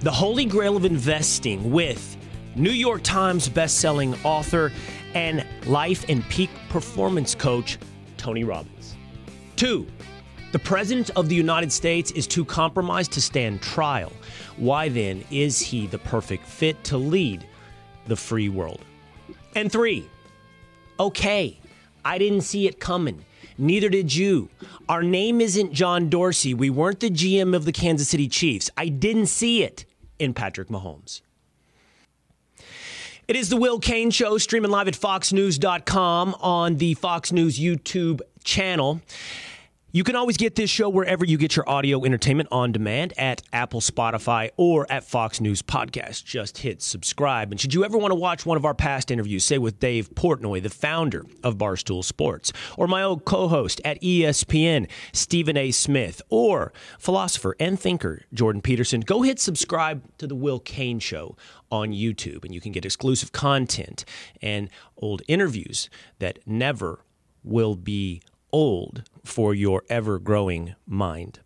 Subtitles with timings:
[0.00, 2.16] the holy grail of investing with
[2.56, 4.72] New York Times bestselling author
[5.12, 7.78] and life and peak performance coach,
[8.16, 8.96] Tony Robbins.
[9.56, 9.86] Two,
[10.52, 14.10] the President of the United States is too compromised to stand trial.
[14.56, 17.46] Why then is he the perfect fit to lead
[18.06, 18.80] the free world?
[19.54, 20.08] And three,
[20.98, 21.58] okay,
[22.06, 23.22] I didn't see it coming.
[23.58, 24.48] Neither did you.
[24.88, 26.54] Our name isn't John Dorsey.
[26.54, 28.70] We weren't the GM of the Kansas City Chiefs.
[28.78, 29.84] I didn't see it
[30.20, 31.22] in Patrick Mahomes.
[33.26, 38.20] It is the Will Cain Show, streaming live at foxnews.com on the Fox News YouTube
[38.44, 39.00] channel.
[39.92, 43.42] You can always get this show wherever you get your audio entertainment on demand at
[43.52, 46.24] Apple, Spotify, or at Fox News Podcast.
[46.24, 47.50] Just hit subscribe.
[47.50, 50.14] And should you ever want to watch one of our past interviews, say with Dave
[50.14, 55.72] Portnoy, the founder of Barstool Sports, or my old co host at ESPN, Stephen A.
[55.72, 61.36] Smith, or philosopher and thinker Jordan Peterson, go hit subscribe to The Will Cain Show
[61.68, 62.44] on YouTube.
[62.44, 64.04] And you can get exclusive content
[64.40, 67.04] and old interviews that never
[67.42, 71.40] will be old for your ever growing mind.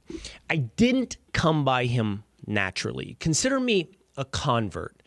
[0.49, 3.17] I didn't come by him naturally.
[3.21, 5.03] Consider me a convert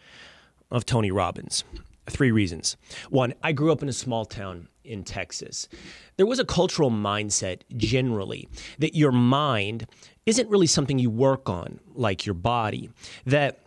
[0.71, 1.63] of Tony Robbins.
[2.09, 2.77] Three reasons.
[3.09, 5.67] One, I grew up in a small town in Texas.
[6.15, 8.47] There was a cultural mindset generally
[8.79, 9.87] that your mind
[10.25, 12.89] isn't really something you work on like your body,
[13.25, 13.66] that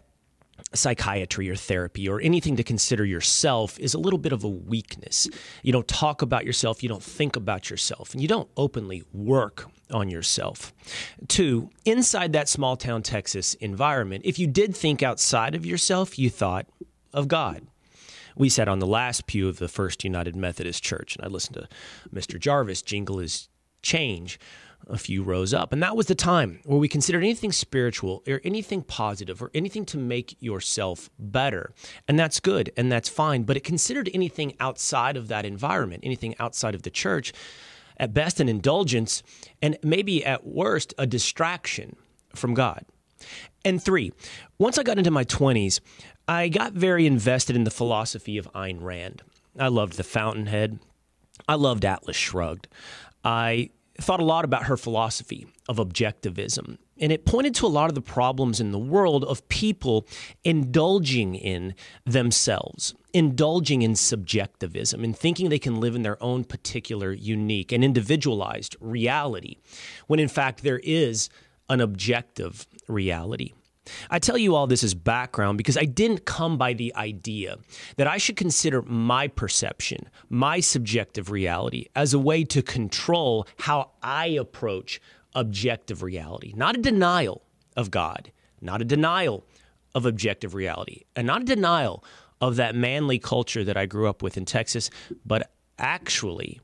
[0.74, 5.28] psychiatry or therapy or anything to consider yourself is a little bit of a weakness.
[5.62, 9.70] You don't talk about yourself, you don't think about yourself, and you don't openly work
[9.90, 10.72] on yourself.
[11.28, 16.30] Two, inside that small town Texas environment, if you did think outside of yourself, you
[16.30, 16.66] thought
[17.12, 17.66] of God.
[18.36, 21.56] We sat on the last pew of the First United Methodist Church, and I listened
[21.56, 21.68] to
[22.14, 22.38] Mr.
[22.38, 23.48] Jarvis jingle his
[23.82, 24.38] change
[24.90, 25.72] a few rows up.
[25.72, 29.84] And that was the time where we considered anything spiritual or anything positive or anything
[29.86, 31.72] to make yourself better.
[32.08, 33.44] And that's good and that's fine.
[33.44, 37.32] But it considered anything outside of that environment, anything outside of the church,
[37.96, 39.22] at best an indulgence,
[39.60, 41.96] and maybe at worst a distraction
[42.34, 42.84] from God.
[43.64, 44.12] And three,
[44.58, 45.80] once I got into my 20s,
[46.26, 49.22] I got very invested in the philosophy of Ayn Rand.
[49.58, 50.78] I loved The Fountainhead.
[51.46, 52.68] I loved Atlas Shrugged.
[53.24, 53.70] I
[54.02, 56.78] thought a lot about her philosophy of objectivism.
[56.98, 60.06] And it pointed to a lot of the problems in the world of people
[60.44, 61.74] indulging in
[62.04, 67.82] themselves, indulging in subjectivism, and thinking they can live in their own particular, unique, and
[67.82, 69.56] individualized reality,
[70.08, 71.30] when in fact there is
[71.70, 73.52] an objective reality.
[74.10, 77.58] I tell you all this as background because I didn't come by the idea
[77.96, 83.90] that I should consider my perception, my subjective reality, as a way to control how
[84.02, 85.00] I approach
[85.34, 87.42] objective reality, not a denial
[87.76, 89.44] of God, not a denial
[89.94, 92.04] of objective reality, and not a denial
[92.40, 94.90] of that manly culture that I grew up with in Texas,
[95.24, 96.60] but actually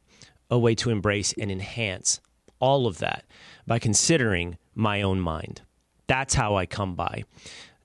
[0.51, 2.21] a way to embrace and enhance
[2.61, 3.25] all of that
[3.67, 5.63] by considering my own mind.
[6.07, 7.25] That's how I come by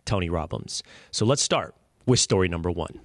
[0.06, 0.84] Tony Robbins.
[1.12, 3.00] So let's start with story number one.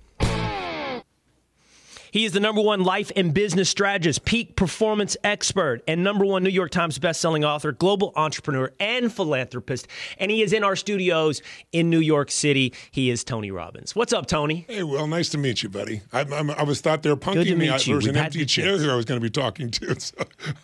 [2.13, 6.43] He is the number one life and business strategist, peak performance expert, and number one
[6.43, 9.87] New York Times bestselling author, global entrepreneur, and philanthropist.
[10.17, 12.73] And he is in our studios in New York City.
[12.91, 13.95] He is Tony Robbins.
[13.95, 14.65] What's up, Tony?
[14.67, 16.01] Hey, well, nice to meet you, buddy.
[16.11, 17.69] I, I, I was thought they were punking me.
[17.69, 20.01] I, there was We've an empty chair here I was going to be talking to,
[20.01, 20.15] so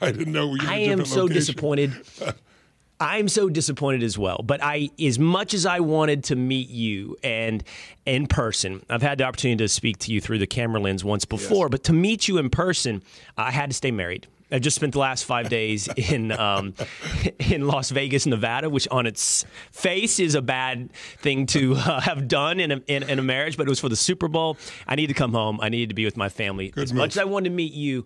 [0.01, 0.55] I didn't know.
[0.55, 1.35] You were I am so location.
[1.35, 1.93] disappointed.
[3.03, 4.43] I'm so disappointed as well.
[4.45, 7.65] But I, as much as I wanted to meet you and
[8.07, 11.25] in person, I've had the opportunity to speak to you through the camera lens once
[11.25, 11.69] before.
[11.69, 13.03] But to meet you in person,
[13.37, 14.29] I had to stay married.
[14.53, 16.75] I just spent the last five days in um,
[17.38, 22.29] in Las Vegas, Nevada, which on its face is a bad thing to uh, have
[22.29, 23.56] done in a, in, in a marriage.
[23.56, 24.59] But it was for the Super Bowl.
[24.87, 25.59] I needed to come home.
[25.61, 26.73] I needed to be with my family.
[26.76, 26.99] as move.
[27.00, 28.05] much as I wanted to meet you,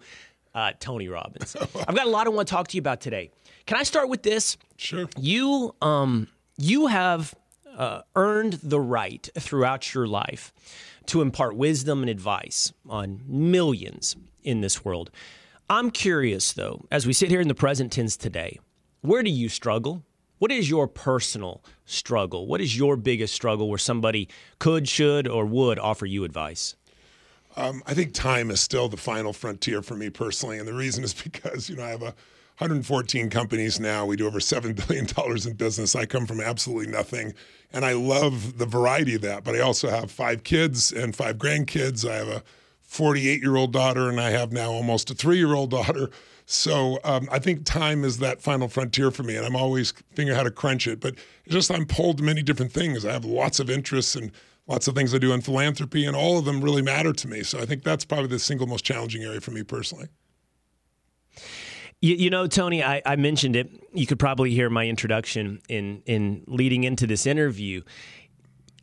[0.56, 1.54] uh, Tony Robbins.
[1.86, 3.30] I've got a lot I want to talk to you about today.
[3.66, 4.56] Can I start with this?
[4.76, 5.08] Sure.
[5.18, 7.34] You um you have
[7.76, 10.52] uh, earned the right throughout your life
[11.04, 15.10] to impart wisdom and advice on millions in this world.
[15.68, 18.58] I'm curious though, as we sit here in the present tense today,
[19.02, 20.04] where do you struggle?
[20.38, 22.46] What is your personal struggle?
[22.46, 26.76] What is your biggest struggle where somebody could, should, or would offer you advice?
[27.56, 31.04] Um, I think time is still the final frontier for me personally, and the reason
[31.04, 32.14] is because you know I have a
[32.58, 34.06] 114 companies now.
[34.06, 35.94] We do over seven billion dollars in business.
[35.94, 37.34] I come from absolutely nothing,
[37.72, 39.44] and I love the variety of that.
[39.44, 42.08] But I also have five kids and five grandkids.
[42.08, 42.42] I have a
[42.82, 46.10] 48 year old daughter, and I have now almost a three year old daughter.
[46.48, 50.30] So um, I think time is that final frontier for me, and I'm always figuring
[50.30, 51.00] out how to crunch it.
[51.00, 51.16] But
[51.48, 53.04] just I'm pulled to many different things.
[53.04, 54.30] I have lots of interests and
[54.66, 57.42] lots of things I do in philanthropy, and all of them really matter to me.
[57.42, 60.08] So I think that's probably the single most challenging area for me personally.
[62.00, 63.70] You, you know, Tony, I, I mentioned it.
[63.92, 67.82] You could probably hear my introduction in in leading into this interview.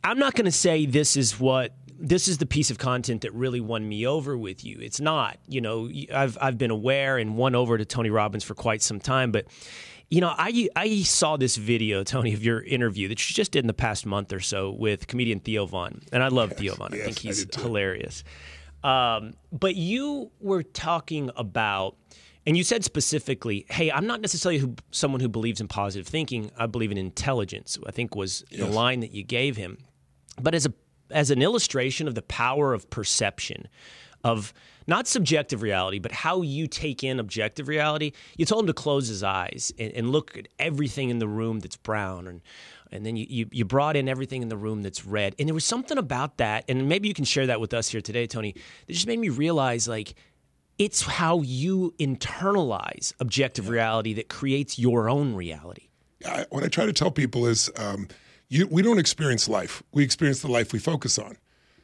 [0.02, 3.32] I'm not going to say this is what this is the piece of content that
[3.32, 4.78] really won me over with you.
[4.80, 5.38] It's not.
[5.46, 8.98] You know, I've I've been aware and won over to Tony Robbins for quite some
[8.98, 9.46] time, but
[10.14, 13.64] you know, I I saw this video, Tony, of your interview that you just did
[13.64, 16.74] in the past month or so with comedian Theo Von, and I love yes, Theo
[16.76, 16.94] Von.
[16.94, 18.22] I think he's I hilarious.
[18.84, 21.96] Um, but you were talking about,
[22.46, 26.52] and you said specifically, "Hey, I'm not necessarily who, someone who believes in positive thinking.
[26.56, 28.60] I believe in intelligence." I think was yes.
[28.60, 29.78] the line that you gave him.
[30.40, 30.72] But as a
[31.10, 33.66] as an illustration of the power of perception,
[34.22, 34.54] of
[34.86, 38.12] not subjective reality, but how you take in objective reality.
[38.36, 41.60] You told him to close his eyes and, and look at everything in the room
[41.60, 42.40] that's brown, and
[42.92, 45.34] and then you, you, you brought in everything in the room that's red.
[45.38, 48.00] And there was something about that, and maybe you can share that with us here
[48.00, 48.54] today, Tony.
[48.86, 50.14] That just made me realize like
[50.78, 55.88] it's how you internalize objective reality that creates your own reality.
[56.26, 57.70] I, what I try to tell people is.
[57.76, 58.08] Um,
[58.48, 59.82] you, we don't experience life.
[59.92, 61.38] We experience the life we focus on.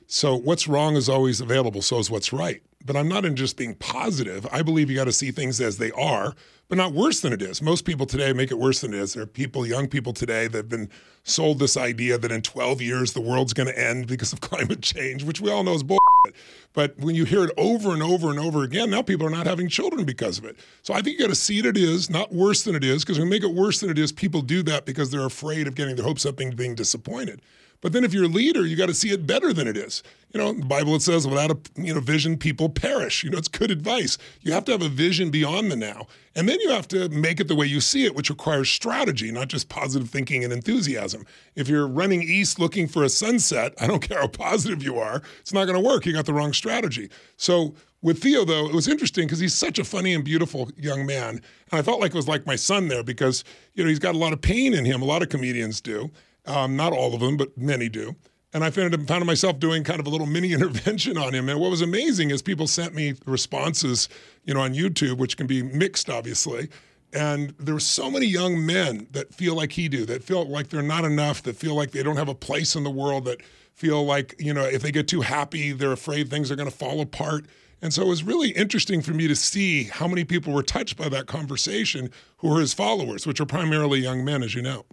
[0.06, 1.82] So what's wrong is always available.
[1.82, 2.62] So is what's right.
[2.84, 4.46] But I'm not in just being positive.
[4.50, 6.34] I believe you got to see things as they are,
[6.68, 7.60] but not worse than it is.
[7.60, 9.12] Most people today make it worse than it is.
[9.12, 10.88] There are people, young people today, that have been
[11.24, 14.80] sold this idea that in 12 years the world's going to end because of climate
[14.80, 15.98] change, which we all know is bull.
[16.72, 19.46] But when you hear it over and over and over again, now people are not
[19.46, 20.56] having children because of it.
[20.82, 23.02] So I think you got to see it, it is, not worse than it is,
[23.02, 25.66] because when you make it worse than it is, people do that because they're afraid
[25.66, 27.42] of getting their hopes up and being disappointed.
[27.80, 30.02] But then if you're a leader, you got to see it better than it is.
[30.32, 33.24] You know, the Bible it says, without a you know vision, people perish.
[33.24, 34.18] You know, it's good advice.
[34.42, 36.06] You have to have a vision beyond the now.
[36.36, 39.32] And then you have to make it the way you see it, which requires strategy,
[39.32, 41.24] not just positive thinking and enthusiasm.
[41.56, 45.22] If you're running east looking for a sunset, I don't care how positive you are,
[45.40, 46.06] it's not going to work.
[46.06, 47.10] You got the wrong strategy.
[47.36, 51.04] So with Theo, though, it was interesting because he's such a funny and beautiful young
[51.04, 51.40] man.
[51.70, 53.42] And I felt like it was like my son there because,
[53.74, 55.02] you know, he's got a lot of pain in him.
[55.02, 56.10] A lot of comedians do.
[56.50, 58.16] Um, not all of them, but many do.
[58.52, 61.48] And I found, found myself doing kind of a little mini intervention on him.
[61.48, 64.08] And what was amazing is people sent me responses,
[64.44, 66.68] you know, on YouTube, which can be mixed, obviously.
[67.12, 70.68] And there were so many young men that feel like he do, that feel like
[70.68, 73.42] they're not enough, that feel like they don't have a place in the world, that
[73.74, 76.76] feel like, you know, if they get too happy, they're afraid things are going to
[76.76, 77.46] fall apart.
[77.82, 80.96] And so it was really interesting for me to see how many people were touched
[80.96, 84.84] by that conversation who were his followers, which are primarily young men, as you know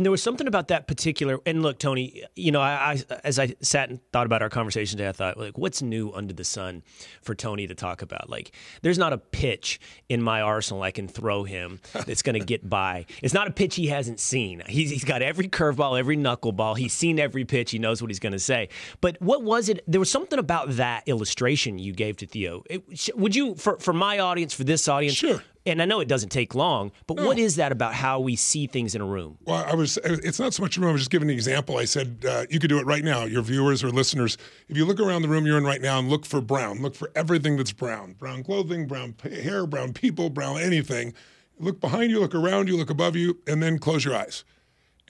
[0.00, 3.38] and there was something about that particular and look tony you know I, I, as
[3.38, 6.44] i sat and thought about our conversation today i thought like what's new under the
[6.44, 6.82] sun
[7.22, 8.28] for tony to talk about?
[8.28, 8.52] Like
[8.82, 12.68] there's not a pitch in my arsenal i can throw him that's going to get
[12.68, 13.06] by.
[13.22, 14.62] It's not a pitch he hasn't seen.
[14.66, 16.76] He's, he's got every curveball every knuckleball.
[16.76, 17.70] He's seen every pitch.
[17.70, 18.68] He knows what he's going to say.
[19.00, 22.62] But what was it there was something about that illustration you gave to theo.
[22.68, 26.08] It, would you for, for my audience for this audience sure and I know it
[26.08, 27.26] doesn't take long, but no.
[27.26, 29.36] what is that about how we see things in a room?
[29.44, 30.90] Well, I was, it's not so much a room.
[30.90, 31.76] I was just giving an example.
[31.76, 34.38] I said, uh, you could do it right now, your viewers or listeners.
[34.68, 36.94] If you look around the room you're in right now and look for brown, look
[36.94, 41.12] for everything that's brown brown clothing, brown hair, brown people, brown anything.
[41.58, 44.44] Look behind you, look around you, look above you, and then close your eyes.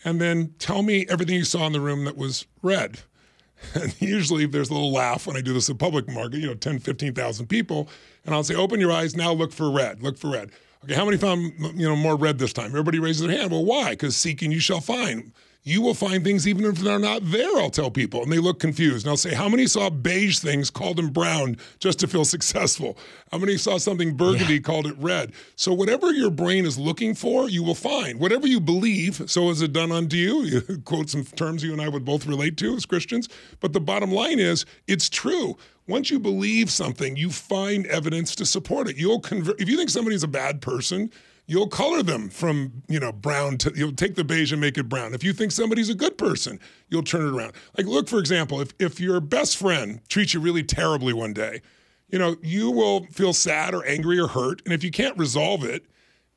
[0.05, 3.01] And then tell me everything you saw in the room that was red.
[3.75, 6.55] And usually there's a little laugh when I do this in public market, you know,
[6.55, 7.91] 10, 15,000 people.
[8.25, 10.51] And I'll say, open your eyes, now look for red, look for red.
[10.85, 12.67] Okay, how many found, you know, more red this time?
[12.67, 13.51] Everybody raises their hand.
[13.51, 13.91] Well, why?
[13.91, 17.71] Because seeking you shall find you will find things even if they're not there, I'll
[17.71, 18.23] tell people.
[18.23, 19.05] And they look confused.
[19.05, 22.97] And I'll say, How many saw beige things, called them brown just to feel successful?
[23.31, 24.61] How many saw something burgundy, yeah.
[24.61, 25.33] called it red?
[25.57, 28.19] So, whatever your brain is looking for, you will find.
[28.19, 30.31] Whatever you believe, so is it done unto you.
[30.51, 33.29] You quote some terms you and I would both relate to as Christians.
[33.61, 35.57] But the bottom line is, it's true.
[35.87, 38.97] Once you believe something, you find evidence to support it.
[38.97, 39.61] You'll convert.
[39.61, 41.11] If you think somebody's a bad person,
[41.51, 44.89] you'll color them from you know brown to you'll take the beige and make it
[44.89, 48.19] brown if you think somebody's a good person you'll turn it around like look for
[48.19, 51.61] example if, if your best friend treats you really terribly one day
[52.09, 55.65] you know you will feel sad or angry or hurt and if you can't resolve
[55.65, 55.87] it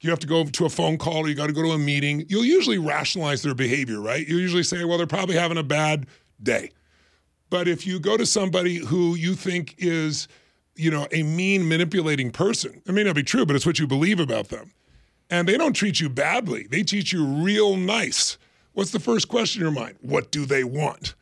[0.04, 1.78] you have to go to a phone call or you got to go to a
[1.78, 4.28] meeting, you'll usually rationalize their behavior, right?
[4.28, 6.08] You'll usually say, well, they're probably having a bad
[6.42, 6.72] day.
[7.50, 10.28] But if you go to somebody who you think is,
[10.76, 13.88] you know, a mean, manipulating person, it may not be true, but it's what you
[13.88, 14.74] believe about them.
[15.34, 18.38] And they don't treat you badly, they treat you real nice.
[18.74, 19.96] What's the first question in your mind?
[20.00, 21.16] What do they want?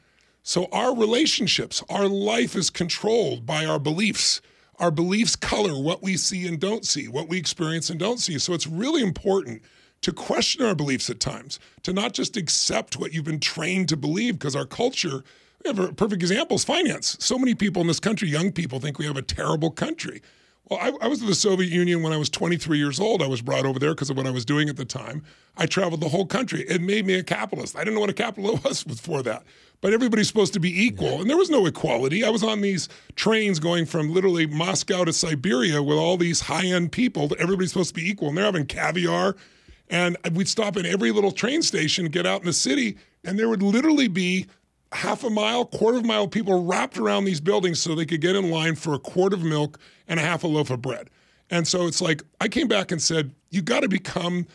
[0.43, 4.41] So, our relationships, our life is controlled by our beliefs.
[4.79, 8.37] Our beliefs color what we see and don't see, what we experience and don't see.
[8.37, 9.61] So, it's really important
[10.01, 13.95] to question our beliefs at times, to not just accept what you've been trained to
[13.95, 15.23] believe, because our culture,
[15.63, 17.15] we have a perfect example is finance.
[17.21, 20.21] So many people in this country, young people, think we have a terrible country.
[20.69, 23.21] Well, I, I, was in the Soviet Union when I was 23 years old.
[23.21, 25.23] I was brought over there because of what I was doing at the time.
[25.57, 26.61] I traveled the whole country.
[26.61, 27.75] It made me a capitalist.
[27.75, 29.43] I didn't know what a capitalist was before that.
[29.81, 32.23] But everybody's supposed to be equal, and there was no equality.
[32.23, 36.91] I was on these trains going from literally Moscow to Siberia with all these high-end
[36.91, 37.31] people.
[37.39, 39.35] Everybody's supposed to be equal, and they're having caviar.
[39.89, 43.49] And we'd stop in every little train station, get out in the city, and there
[43.49, 44.45] would literally be
[44.91, 48.21] half a mile, quarter of a mile people wrapped around these buildings so they could
[48.21, 51.09] get in line for a quart of milk and a half a loaf of bread.
[51.49, 54.47] And so it's like I came back and said, you got to become,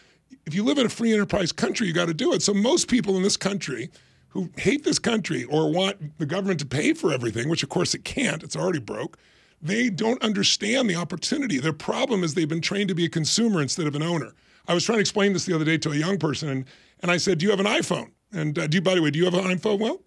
[0.47, 2.43] if you live in a free enterprise country, you got to do it.
[2.43, 3.91] So most people in this country
[4.29, 7.95] who hate this country or want the government to pay for everything, which of course
[7.95, 9.19] it can't, it's already broke.
[9.63, 11.59] They don't understand the opportunity.
[11.59, 14.33] Their problem is they've been trained to be a consumer instead of an owner.
[14.69, 16.65] I was trying to explain this the other day to a young person, and,
[17.01, 18.11] and I said, Do you have an iPhone?
[18.33, 19.79] And uh, do you, by the way, do you have an iPhone?
[19.79, 20.03] Well,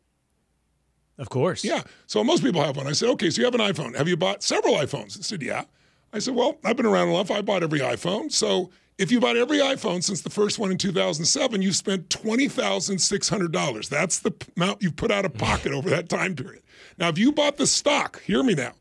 [1.20, 1.64] of course.
[1.64, 1.84] Yeah.
[2.08, 2.88] So most people have one.
[2.88, 3.96] I said, okay, so you have an iPhone.
[3.96, 5.18] Have you bought several iPhones?
[5.18, 5.66] He said, yeah.
[6.12, 7.30] I said, well, I've been around enough.
[7.30, 8.32] I bought every iPhone.
[8.32, 13.90] So if you bought every iPhone since the first one in 2007, you spent $20,600.
[13.90, 16.64] That's the amount you've put out of pocket over that time period.
[16.98, 18.74] Now, if you bought the stock, hear me now,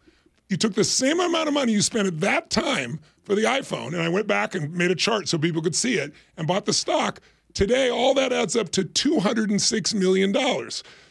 [0.49, 3.89] you took the same amount of money you spent at that time for the iPhone,
[3.89, 6.65] and I went back and made a chart so people could see it and bought
[6.65, 7.21] the stock.
[7.59, 10.33] Today, all that adds up to $206 million.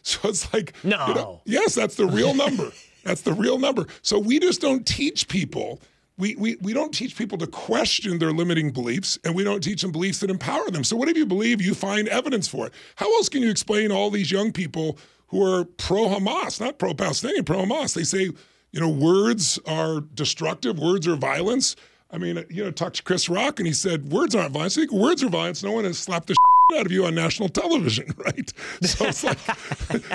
[0.01, 1.07] So it's like, no.
[1.07, 2.71] You know, yes, that's the real number.
[3.03, 3.85] that's the real number.
[4.01, 5.81] So we just don't teach people.
[6.17, 9.81] We, we, we don't teach people to question their limiting beliefs, and we don't teach
[9.81, 10.85] them beliefs that empower them.
[10.85, 12.73] So, whatever you believe, you find evidence for it.
[12.95, 16.93] How else can you explain all these young people who are pro Hamas, not pro
[16.93, 17.93] Palestinian, pro Hamas?
[17.93, 18.31] They say,
[18.71, 21.75] you know, words are destructive, words are violence.
[22.11, 24.75] I mean, uh, you know, talked to Chris Rock and he said, words aren't violence.
[24.75, 25.63] Think words are violence.
[25.63, 26.35] No one has slapped the
[26.77, 28.51] out of you on national television, right?
[28.81, 29.37] So it's like,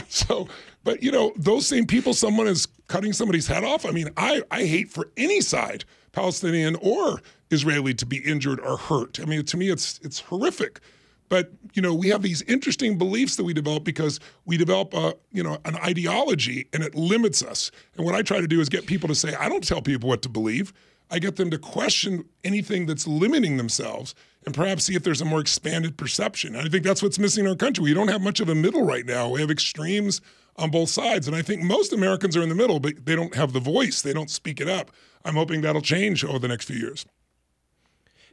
[0.08, 0.48] so,
[0.84, 3.84] but you know, those same people, someone is cutting somebody's head off.
[3.86, 7.20] I mean, I, I hate for any side, Palestinian or
[7.50, 9.20] Israeli, to be injured or hurt.
[9.20, 10.80] I mean, to me, it's it's horrific.
[11.28, 15.14] But you know, we have these interesting beliefs that we develop because we develop a
[15.32, 17.70] you know an ideology, and it limits us.
[17.96, 20.10] And what I try to do is get people to say, I don't tell people
[20.10, 20.74] what to believe.
[21.12, 24.14] I get them to question anything that's limiting themselves
[24.46, 26.56] and perhaps see if there's a more expanded perception.
[26.56, 27.84] And I think that's what's missing in our country.
[27.84, 29.28] We don't have much of a middle right now.
[29.28, 30.22] We have extremes
[30.56, 31.26] on both sides.
[31.26, 34.00] And I think most Americans are in the middle, but they don't have the voice,
[34.00, 34.90] they don't speak it up.
[35.24, 37.04] I'm hoping that'll change over the next few years.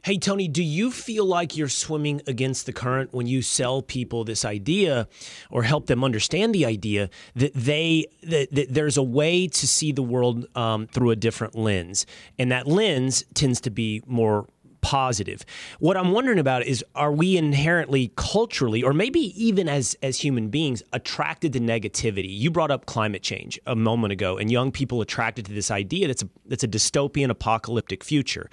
[0.02, 4.24] Hey, Tony, do you feel like you're swimming against the current when you sell people
[4.24, 5.06] this idea
[5.50, 9.92] or help them understand the idea that they that, that there's a way to see
[9.92, 12.06] the world um, through a different lens,
[12.38, 14.46] and that lens tends to be more
[14.80, 15.44] positive.
[15.78, 20.48] What I'm wondering about is are we inherently culturally or maybe even as as human
[20.48, 22.28] beings attracted to negativity?
[22.28, 26.06] You brought up climate change a moment ago and young people attracted to this idea
[26.06, 28.48] that's a that's a dystopian apocalyptic future.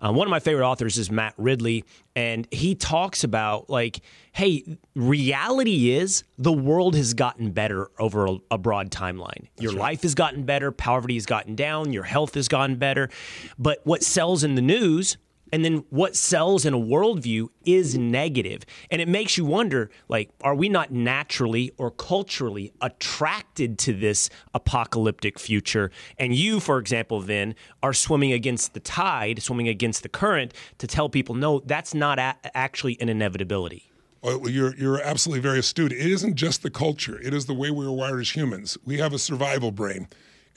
[0.00, 1.84] Um, one of my favorite authors is Matt Ridley
[2.16, 4.00] and he talks about like
[4.32, 9.48] hey, reality is the world has gotten better over a, a broad timeline.
[9.56, 9.80] That's your right.
[9.80, 13.10] life has gotten better, poverty has gotten down, your health has gotten better.
[13.58, 15.16] But what sells in the news
[15.52, 18.64] and then what sells in a worldview is negative.
[18.90, 24.30] And it makes you wonder like, are we not naturally or culturally attracted to this
[24.54, 25.90] apocalyptic future?
[26.18, 30.86] And you, for example, then are swimming against the tide, swimming against the current to
[30.86, 33.90] tell people, no, that's not a- actually an inevitability.
[34.22, 35.92] Oh, well, you're, you're absolutely very astute.
[35.92, 38.76] It isn't just the culture, it is the way we are wired as humans.
[38.84, 40.08] We have a survival brain,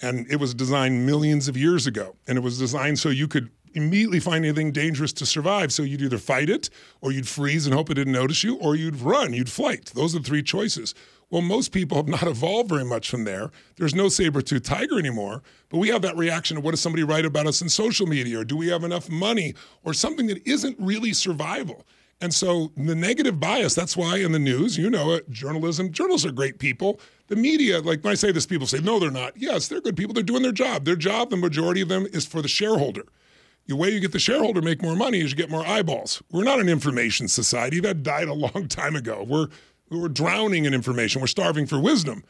[0.02, 2.16] and it was designed millions of years ago.
[2.28, 5.74] And it was designed so you could immediately find anything dangerous to survive.
[5.74, 6.70] So you'd either fight it,
[7.01, 9.92] or you'd freeze and hope it didn't notice you, or you'd run, you'd flight.
[9.96, 10.94] Those are the three choices.
[11.30, 13.50] Well, most people have not evolved very much from there.
[13.77, 17.25] There's no saber-toothed tiger anymore, but we have that reaction of what does somebody write
[17.25, 20.75] about us in social media, or do we have enough money, or something that isn't
[20.80, 21.88] really survival.
[22.22, 26.25] And so the negative bias, that's why in the news, you know it, journalism, journalists
[26.25, 27.00] are great people.
[27.27, 29.36] The media, like when I say this, people say, no, they're not.
[29.36, 30.13] Yes, they're good people.
[30.13, 30.86] They're doing their job.
[30.86, 33.06] Their job, the majority of them, is for the shareholder
[33.67, 36.22] The way you get the shareholder make more money is you get more eyeballs.
[36.32, 37.79] We're not an information society.
[37.79, 39.25] That died a long time ago.
[39.27, 39.48] We're
[39.89, 41.22] we're drowning in information.
[41.22, 42.24] We're starving for wisdom.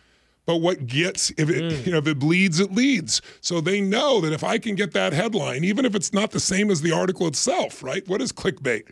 [0.46, 1.86] But what gets if it mm.
[1.86, 3.22] you know if it bleeds, it leads.
[3.42, 6.40] So they know that if I can get that headline, even if it's not the
[6.40, 8.08] same as the article itself, right?
[8.08, 8.84] What is clickbait?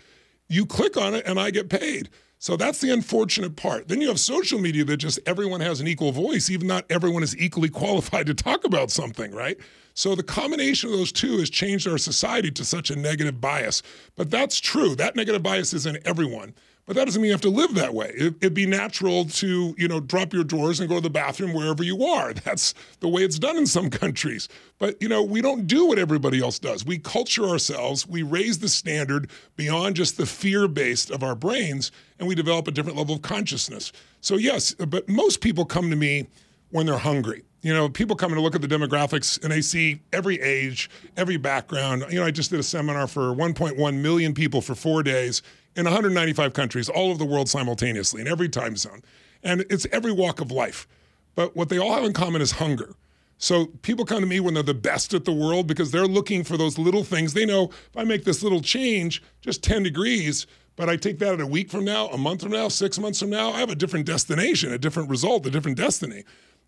[0.47, 2.09] You click on it and I get paid.
[2.39, 3.87] So that's the unfortunate part.
[3.87, 7.21] Then you have social media that just everyone has an equal voice, even not everyone
[7.21, 9.59] is equally qualified to talk about something, right?
[10.01, 13.83] So the combination of those two has changed our society to such a negative bias.
[14.15, 14.95] But that's true.
[14.95, 16.55] That negative bias is in everyone.
[16.87, 18.11] But that doesn't mean you have to live that way.
[18.15, 21.53] It, would be natural to, you know, drop your drawers and go to the bathroom
[21.53, 22.33] wherever you are.
[22.45, 24.49] That's the way it's done in some countries.
[24.79, 26.83] But, you know, we don't do what everybody else does.
[26.83, 31.91] We culture ourselves, we raise the standard beyond just the fear based of our brains,
[32.17, 33.91] and we develop a different level of consciousness.
[34.19, 36.27] So, yes, but most people come to me
[36.71, 37.43] when they're hungry.
[37.61, 40.89] You know, people come in to look at the demographics and they see every age,
[41.15, 42.05] every background.
[42.09, 45.43] You know, I just did a seminar for 1.1 million people for four days
[45.75, 49.01] in 195 countries, all over the world simultaneously, in every time zone.
[49.43, 50.87] And it's every walk of life.
[51.35, 52.95] But what they all have in common is hunger.
[53.37, 56.43] So people come to me when they're the best at the world because they're looking
[56.43, 57.33] for those little things.
[57.33, 61.33] They know if I make this little change, just 10 degrees, but I take that
[61.33, 63.69] at a week from now, a month from now, six months from now, I have
[63.69, 66.23] a different destination, a different result, a different destiny.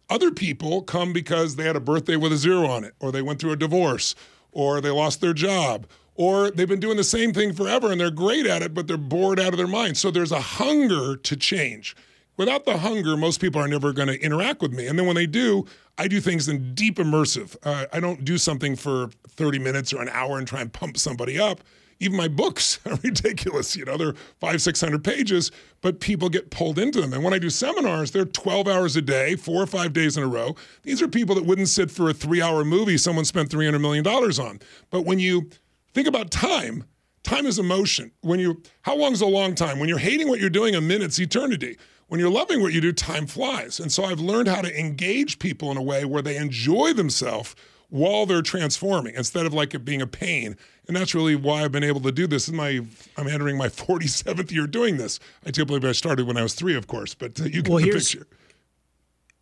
[0.09, 3.21] Other people come because they had a birthday with a zero on it, or they
[3.21, 4.15] went through a divorce,
[4.51, 8.11] or they lost their job, or they've been doing the same thing forever and they're
[8.11, 9.97] great at it, but they're bored out of their mind.
[9.97, 11.95] So there's a hunger to change.
[12.37, 14.87] Without the hunger, most people are never going to interact with me.
[14.87, 15.65] And then when they do,
[15.97, 17.55] I do things in deep immersive.
[17.63, 20.97] Uh, I don't do something for 30 minutes or an hour and try and pump
[20.97, 21.61] somebody up.
[21.99, 23.75] Even my books are ridiculous.
[23.75, 27.13] You know, they're five, 600 pages, but people get pulled into them.
[27.13, 30.23] And when I do seminars, they're 12 hours a day, four or five days in
[30.23, 30.55] a row.
[30.83, 34.05] These are people that wouldn't sit for a three hour movie someone spent $300 million
[34.07, 34.59] on.
[34.89, 35.49] But when you
[35.93, 36.85] Think about time.
[37.23, 38.11] Time is emotion.
[38.21, 39.79] When you, how long is a long time?
[39.79, 41.77] When you're hating what you're doing, a minute's eternity.
[42.07, 43.79] When you're loving what you do, time flies.
[43.79, 47.55] And so I've learned how to engage people in a way where they enjoy themselves
[47.93, 50.57] while they're transforming instead of like it being a pain.
[50.87, 52.47] And that's really why I've been able to do this.
[52.47, 52.81] In my,
[53.17, 55.19] I'm entering my 47th year doing this.
[55.45, 57.67] I do believe I started when I was three, of course, but uh, you get
[57.67, 58.25] well, the picture.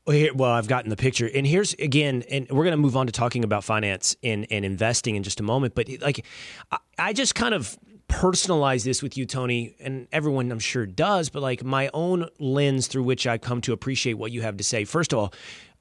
[0.06, 2.98] Well, here, well, I've gotten the picture, and here's again, and we're going to move
[2.98, 5.74] on to talking about finance and, and investing in just a moment.
[5.74, 6.26] But like,
[6.72, 7.78] I, I just kind of
[8.10, 11.30] personalize this with you, Tony, and everyone I'm sure does.
[11.30, 14.64] But like my own lens through which I come to appreciate what you have to
[14.64, 14.84] say.
[14.84, 15.34] First of all,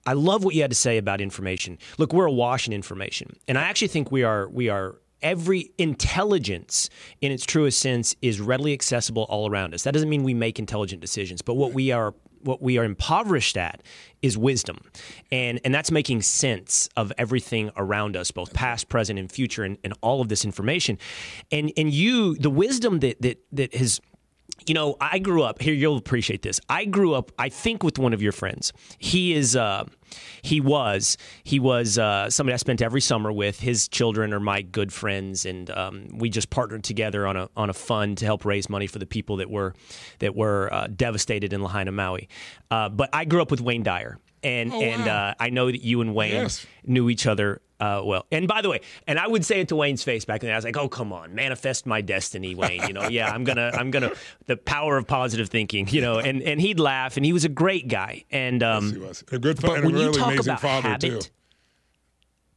[0.07, 1.79] I love what you had to say about information.
[1.99, 6.89] Look, we're awash in information, and I actually think we are we are every intelligence
[7.21, 9.83] in its truest sense is readily accessible all around us.
[9.83, 13.57] That doesn't mean we make intelligent decisions, but what we are what we are impoverished
[13.57, 13.83] at
[14.23, 14.79] is wisdom
[15.31, 19.77] and and that's making sense of everything around us both past present and future and,
[19.85, 20.99] and all of this information
[21.53, 24.01] and and you the wisdom that that that has
[24.71, 25.75] you know, I grew up here.
[25.75, 26.61] You'll appreciate this.
[26.69, 28.73] I grew up, I think, with one of your friends.
[28.99, 29.87] He is, uh,
[30.43, 33.59] he was, he was uh, somebody I spent every summer with.
[33.59, 37.69] His children are my good friends, and um, we just partnered together on a on
[37.69, 39.75] a fund to help raise money for the people that were
[40.21, 42.29] that were uh, devastated in Lahaina, Maui.
[42.71, 45.09] Uh, but I grew up with Wayne Dyer, and oh, and.
[45.09, 46.65] Uh, I know that you and Wayne yes.
[46.85, 49.77] knew each other uh, well, and by the way, and I would say it to
[49.77, 50.53] Wayne's face back then.
[50.53, 53.71] I was like, "Oh, come on, manifest my destiny, Wayne." You know, yeah, I'm gonna,
[53.73, 54.13] I'm gonna,
[54.47, 55.89] the power of positive thinking.
[55.89, 58.93] You know, and and he'd laugh, and he was a great guy, and um, yes,
[58.93, 61.21] he was a good, but when really you talk about habit, too.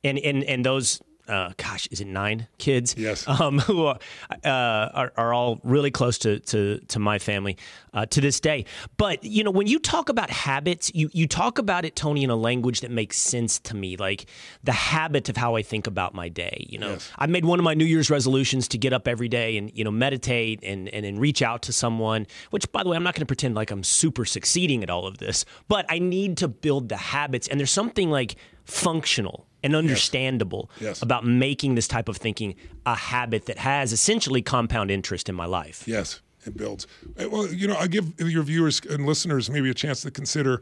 [0.03, 2.95] and and and those uh, gosh, is it nine kids?
[2.97, 3.25] Yes.
[3.33, 3.97] Um, who are,
[4.45, 7.57] uh, are, are, all really close to, to, to my family
[7.93, 8.65] uh, to this day.
[8.95, 12.29] But, you know, when you talk about habits, you, you talk about it, Tony, in
[12.29, 14.27] a language that makes sense to me, like
[14.63, 16.67] the habit of how I think about my day.
[16.69, 17.09] You know, yes.
[17.17, 19.83] I made one of my New Year's resolutions to get up every day and, you
[19.83, 23.15] know, meditate and, and, and reach out to someone, which, by the way, I'm not
[23.15, 26.47] going to pretend like I'm super succeeding at all of this, but I need to
[26.47, 27.47] build the habits.
[27.47, 30.83] And there's something like functional and understandable yes.
[30.83, 31.01] Yes.
[31.01, 35.45] about making this type of thinking a habit that has essentially compound interest in my
[35.45, 35.83] life.
[35.87, 36.87] Yes, it builds.
[37.17, 40.61] Uh, well, you know, I give your viewers and listeners maybe a chance to consider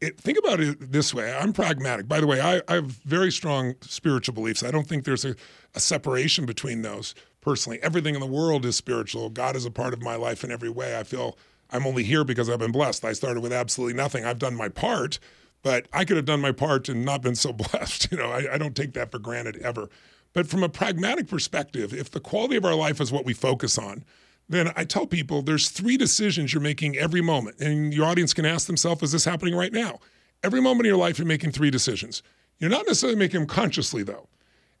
[0.00, 1.32] it, think about it this way.
[1.32, 2.08] I'm pragmatic.
[2.08, 4.62] By the way, I, I have very strong spiritual beliefs.
[4.62, 5.36] I don't think there's a,
[5.74, 7.78] a, separation between those personally.
[7.82, 9.28] Everything in the world is spiritual.
[9.28, 10.98] God is a part of my life in every way.
[10.98, 11.36] I feel
[11.70, 13.04] I'm only here because I've been blessed.
[13.04, 14.24] I started with absolutely nothing.
[14.24, 15.18] I've done my part,
[15.62, 18.10] but I could have done my part and not been so blessed.
[18.10, 19.88] You know, I, I don't take that for granted ever.
[20.32, 23.76] But from a pragmatic perspective, if the quality of our life is what we focus
[23.78, 24.04] on,
[24.48, 27.60] then I tell people there's three decisions you're making every moment.
[27.60, 29.98] And your audience can ask themselves, is this happening right now?
[30.42, 32.22] Every moment of your life, you're making three decisions.
[32.58, 34.28] You're not necessarily making them consciously, though.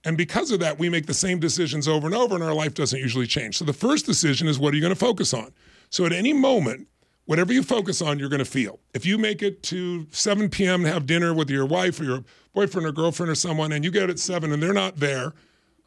[0.04, 2.74] And because of that, we make the same decisions over and over, and our life
[2.74, 3.58] doesn't usually change.
[3.58, 5.52] So the first decision is what are you going to focus on?
[5.90, 6.88] So at any moment,
[7.26, 8.78] whatever you focus on, you're going to feel.
[8.94, 10.82] If you make it to 7 p.m.
[10.82, 13.90] to have dinner with your wife or your boyfriend or girlfriend or someone, and you
[13.90, 15.32] get at 7 and they're not there,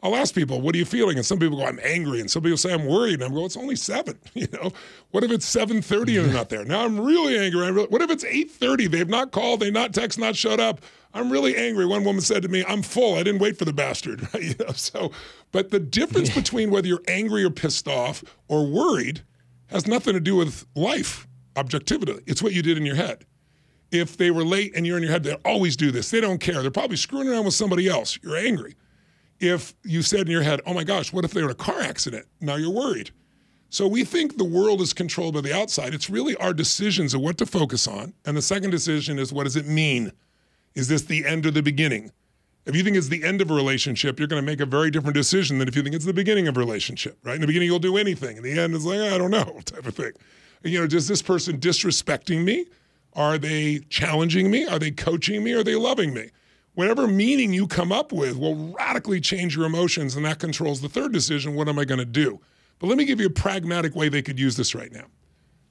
[0.03, 1.15] I'll ask people, what are you feeling?
[1.15, 2.19] And some people go, I'm angry.
[2.19, 3.15] And some people say, I'm worried.
[3.15, 4.19] And I'm going, it's only 7.
[4.33, 4.71] You know,
[5.11, 6.65] what if it's 7.30 and they're not there?
[6.65, 7.65] Now I'm really angry.
[7.65, 8.89] I'm really, what if it's 8.30?
[8.89, 10.81] They've not called, they not text, not showed up.
[11.13, 11.85] I'm really angry.
[11.85, 13.15] One woman said to me, I'm full.
[13.15, 14.27] I didn't wait for the bastard.
[14.41, 15.11] you know, so,
[15.51, 19.21] but the difference between whether you're angry or pissed off or worried
[19.73, 22.23] has nothing to do with life objectivity.
[22.27, 23.25] It's what you did in your head.
[23.91, 26.09] If they were late and you're in your head, they always do this.
[26.11, 26.61] They don't care.
[26.61, 28.17] They're probably screwing around with somebody else.
[28.23, 28.75] You're angry.
[29.39, 31.55] If you said in your head, oh my gosh, what if they were in a
[31.55, 32.25] car accident?
[32.39, 33.11] Now you're worried.
[33.69, 35.95] So we think the world is controlled by the outside.
[35.95, 38.13] It's really our decisions of what to focus on.
[38.25, 40.11] And the second decision is what does it mean?
[40.75, 42.11] Is this the end or the beginning?
[42.65, 44.89] If you think it's the end of a relationship, you're going to make a very
[44.89, 47.35] different decision than if you think it's the beginning of a relationship, right?
[47.35, 48.37] In the beginning, you'll do anything.
[48.37, 50.13] In the end, it's like, ah, I don't know, type of thing.
[50.63, 52.65] You know, does this person disrespecting me?
[53.13, 54.65] Are they challenging me?
[54.65, 55.51] Are they coaching me?
[55.53, 56.29] Are they loving me?
[56.75, 60.89] Whatever meaning you come up with will radically change your emotions, and that controls the
[60.89, 62.39] third decision what am I going to do?
[62.79, 65.05] But let me give you a pragmatic way they could use this right now.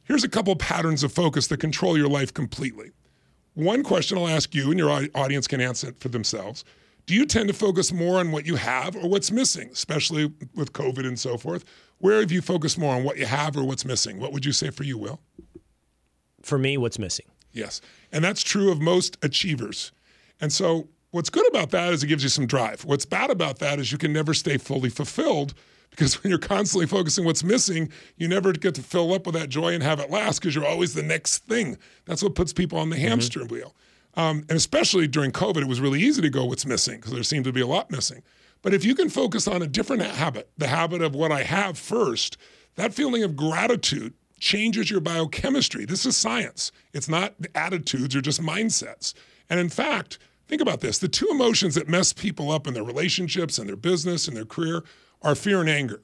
[0.04, 2.90] Here's a couple patterns of focus that control your life completely.
[3.54, 6.64] One question I'll ask you, and your audience can answer it for themselves.
[7.12, 10.72] Do you tend to focus more on what you have or what's missing, especially with
[10.72, 11.62] COVID and so forth?
[11.98, 14.18] Where have you focused more on what you have or what's missing?
[14.18, 15.20] What would you say for you, Will?
[16.40, 17.26] For me, what's missing?
[17.52, 17.82] Yes.
[18.12, 19.92] And that's true of most achievers.
[20.40, 22.86] And so, what's good about that is it gives you some drive.
[22.86, 25.52] What's bad about that is you can never stay fully fulfilled
[25.90, 29.50] because when you're constantly focusing what's missing, you never get to fill up with that
[29.50, 31.76] joy and have it last because you're always the next thing.
[32.06, 33.08] That's what puts people on the mm-hmm.
[33.08, 33.74] hamster wheel.
[34.14, 37.22] Um, and especially during COVID, it was really easy to go what's missing because there
[37.22, 38.22] seemed to be a lot missing.
[38.60, 41.78] But if you can focus on a different habit, the habit of what I have
[41.78, 42.36] first,
[42.76, 45.84] that feeling of gratitude changes your biochemistry.
[45.84, 46.72] This is science.
[46.92, 49.14] It's not attitudes or just mindsets.
[49.48, 52.84] And in fact, think about this the two emotions that mess people up in their
[52.84, 54.84] relationships and their business and their career
[55.22, 56.02] are fear and anger.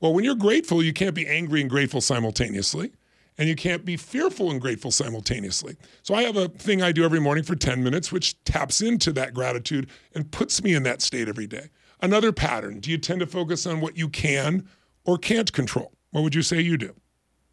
[0.00, 2.92] Well, when you're grateful, you can't be angry and grateful simultaneously
[3.38, 5.76] and you can't be fearful and grateful simultaneously.
[6.02, 9.12] So I have a thing I do every morning for 10 minutes, which taps into
[9.12, 11.70] that gratitude and puts me in that state every day.
[12.02, 14.68] Another pattern do you tend to focus on what you can
[15.04, 15.92] or can't control?
[16.10, 16.94] What would you say you do?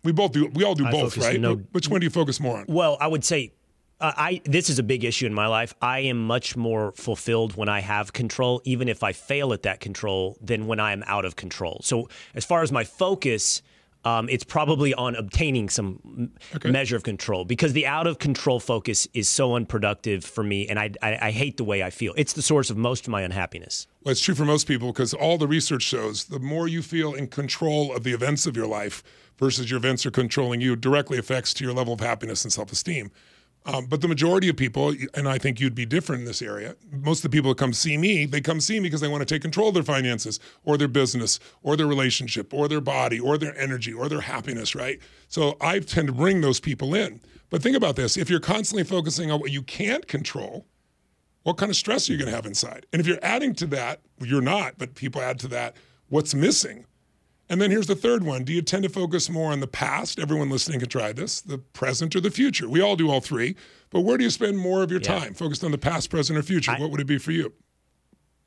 [0.03, 0.47] We both do.
[0.53, 1.39] We all do I both, right?
[1.39, 2.65] No, Which one do you focus more on?
[2.67, 3.53] Well, I would say
[3.99, 5.73] uh, I this is a big issue in my life.
[5.81, 9.79] I am much more fulfilled when I have control, even if I fail at that
[9.79, 11.81] control, than when I am out of control.
[11.83, 13.63] So, as far as my focus,
[14.05, 16.69] um, it's probably on obtaining some okay.
[16.69, 20.79] measure of control because the out of control focus is so unproductive for me, and
[20.79, 22.13] I, I, I, hate the way I feel.
[22.15, 23.87] It's the source of most of my unhappiness.
[24.03, 27.15] Well, it's true for most people because all the research shows the more you feel
[27.15, 29.03] in control of the events of your life
[29.37, 32.71] versus your events are controlling you directly affects to your level of happiness and self
[32.71, 33.11] esteem.
[33.67, 36.75] Um, but the majority of people, and I think you'd be different in this area,
[36.91, 39.21] most of the people that come see me, they come see me because they want
[39.21, 43.19] to take control of their finances or their business or their relationship or their body
[43.19, 44.99] or their energy or their happiness, right?
[45.29, 47.21] So I tend to bring those people in.
[47.49, 50.67] But think about this if you're constantly focusing on what you can't control,
[51.41, 52.85] what kind of stress are you going to have inside?
[52.93, 55.75] And if you're adding to that, you're not, but people add to that,
[56.09, 56.85] what's missing?
[57.49, 58.43] And then here's the third one.
[58.43, 60.19] Do you tend to focus more on the past?
[60.19, 62.67] Everyone listening can try this, the present or the future.
[62.67, 63.55] We all do all three.
[63.91, 65.19] But where do you spend more of your yeah.
[65.19, 65.33] time?
[65.35, 66.71] Focused on the past, present, or future?
[66.71, 67.53] I, what would it be for you?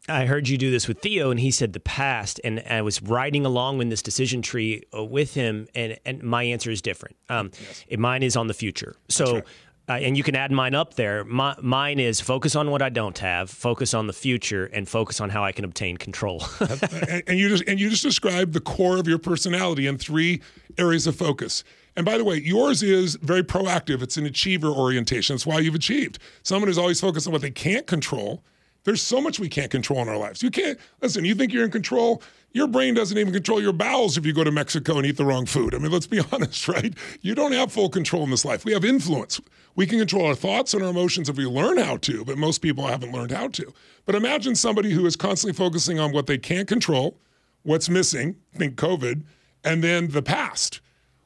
[0.09, 2.41] I heard you do this with Theo, and he said the past.
[2.43, 6.43] And I was riding along in this decision tree uh, with him, and, and my
[6.43, 7.17] answer is different.
[7.29, 7.99] Um, yes.
[7.99, 8.97] Mine is on the future.
[9.09, 9.45] So right
[9.89, 11.25] uh, and you can add mine up there.
[11.25, 15.21] My, mine is focus on what I don't have, focus on the future, and focus
[15.21, 16.45] on how I can obtain control.
[16.61, 20.43] and, and, you just and you just described the core of your personality in three
[20.77, 21.65] areas of focus.
[21.97, 24.03] And by the way, yours is very proactive.
[24.03, 25.35] It's an achiever orientation.
[25.35, 26.19] That's why you've achieved.
[26.43, 28.45] Someone who's always focused on what they can't control.
[28.85, 30.43] There's so much we can't control in our lives.
[30.43, 31.25] You can't listen.
[31.25, 34.43] You think you're in control your brain doesn't even control your bowels if you go
[34.43, 35.75] to Mexico and eat the wrong food.
[35.75, 36.95] I mean, let's be honest, right?
[37.21, 38.65] You don't have full control in this life.
[38.65, 39.41] We have influence.
[39.75, 42.59] We can control our thoughts and our emotions if we learn how to, but most
[42.59, 43.73] people haven't learned how to.
[44.07, 47.21] But imagine somebody who is constantly focusing on what they can't control,
[47.63, 49.23] what's missing, think COVID,
[49.63, 50.81] and then the past.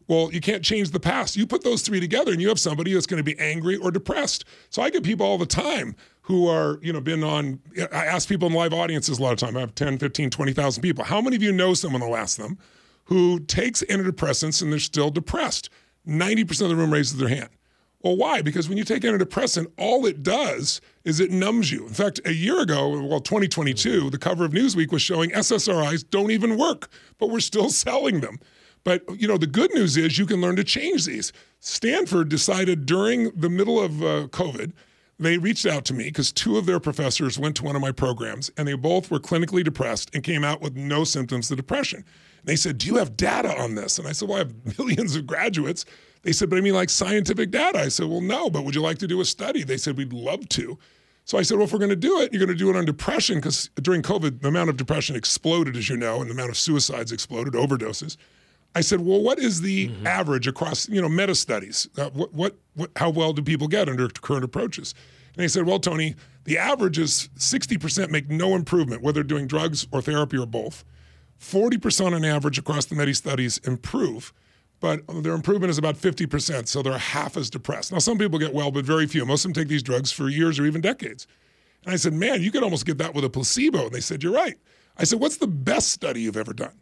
[0.08, 1.36] Well, you can't change the past.
[1.36, 3.90] You put those three together and you have somebody that's going to be angry or
[3.90, 4.44] depressed.
[4.68, 7.60] So I get people all the time who are, you know, been on,
[7.92, 9.56] I ask people in live audiences a lot of time.
[9.56, 11.04] I have 10, 15, 20,000 people.
[11.04, 12.58] How many of you know someone, I'll ask them,
[13.06, 15.68] who takes antidepressants and they're still depressed?
[16.06, 17.50] 90% of the room raises their hand.
[18.02, 18.42] Well, why?
[18.42, 21.86] Because when you take antidepressant, all it does is it numbs you.
[21.86, 26.32] In fact, a year ago, well, 2022, the cover of Newsweek was showing SSRIs don't
[26.32, 28.38] even work, but we're still selling them.
[28.84, 31.32] But you know, the good news is you can learn to change these.
[31.60, 34.72] Stanford decided during the middle of uh, COVID,
[35.18, 37.92] they reached out to me because two of their professors went to one of my
[37.92, 41.98] programs and they both were clinically depressed and came out with no symptoms of depression.
[41.98, 43.98] And they said, Do you have data on this?
[43.98, 45.84] And I said, Well, I have millions of graduates.
[46.22, 47.78] They said, But I mean, like scientific data.
[47.78, 49.62] I said, Well, no, but would you like to do a study?
[49.62, 50.78] They said, We'd love to.
[51.24, 52.76] So I said, Well, if we're going to do it, you're going to do it
[52.76, 56.34] on depression because during COVID, the amount of depression exploded, as you know, and the
[56.34, 58.16] amount of suicides exploded, overdoses.
[58.74, 60.06] I said, well, what is the mm-hmm.
[60.06, 61.88] average across, you know, meta studies?
[61.96, 64.94] Uh, what, what, what, how well do people get under current approaches?
[65.34, 69.86] And they said, well, Tony, the average is 60% make no improvement, whether doing drugs
[69.92, 70.84] or therapy or both.
[71.40, 74.32] 40% on average across the meta studies improve,
[74.80, 77.92] but their improvement is about 50%, so they're half as depressed.
[77.92, 79.24] Now, some people get well, but very few.
[79.26, 81.26] Most of them take these drugs for years or even decades.
[81.84, 83.86] And I said, man, you could almost get that with a placebo.
[83.86, 84.56] And they said, you're right.
[84.96, 86.74] I said, what's the best study you've ever done?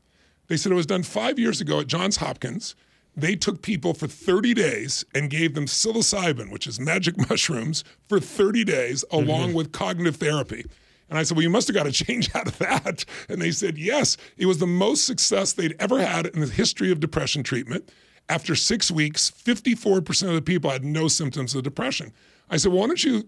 [0.50, 2.74] They said it was done five years ago at Johns Hopkins.
[3.16, 8.18] They took people for 30 days and gave them psilocybin, which is magic mushrooms, for
[8.18, 9.56] 30 days, along mm-hmm.
[9.58, 10.66] with cognitive therapy.
[11.08, 13.04] And I said, Well, you must have got a change out of that.
[13.28, 16.90] And they said, Yes, it was the most success they'd ever had in the history
[16.90, 17.88] of depression treatment.
[18.28, 22.12] After six weeks, 54% of the people had no symptoms of depression.
[22.50, 23.22] I said, well, Why don't you,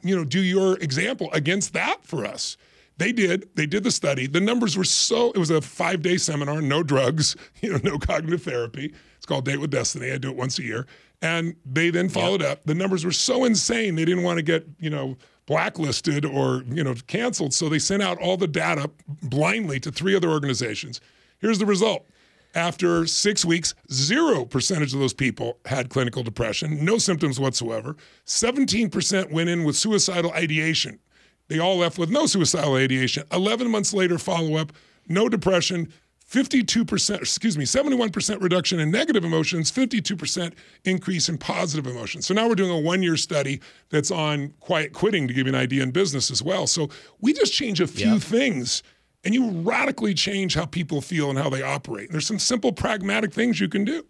[0.00, 2.56] you know, do your example against that for us?
[2.96, 3.48] They did.
[3.56, 4.26] They did the study.
[4.26, 5.30] The numbers were so.
[5.32, 8.94] It was a five day seminar, no drugs, you know, no cognitive therapy.
[9.16, 10.12] It's called Date with Destiny.
[10.12, 10.86] I do it once a year,
[11.22, 12.64] and they then followed up.
[12.64, 13.96] The numbers were so insane.
[13.96, 18.02] They didn't want to get you know blacklisted or you know canceled, so they sent
[18.02, 18.90] out all the data
[19.22, 21.00] blindly to three other organizations.
[21.38, 22.06] Here's the result.
[22.54, 27.96] After six weeks, zero percentage of those people had clinical depression, no symptoms whatsoever.
[28.26, 31.00] 17% went in with suicidal ideation.
[31.48, 33.24] They all left with no suicidal ideation.
[33.32, 34.72] 11 months later, follow up,
[35.08, 35.92] no depression,
[36.30, 40.52] 52%, excuse me, 71% reduction in negative emotions, 52%
[40.84, 42.26] increase in positive emotions.
[42.26, 45.52] So now we're doing a one year study that's on quiet quitting to give you
[45.52, 46.66] an idea in business as well.
[46.66, 46.88] So
[47.20, 48.82] we just change a few things
[49.22, 52.08] and you radically change how people feel and how they operate.
[52.08, 54.04] And there's some simple, pragmatic things you can do.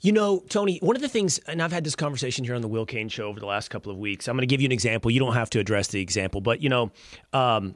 [0.00, 2.68] You know, Tony, one of the things, and I've had this conversation here on the
[2.68, 4.28] Will Cain show over the last couple of weeks.
[4.28, 5.10] I'm going to give you an example.
[5.10, 6.90] You don't have to address the example, but, you know,
[7.32, 7.74] um,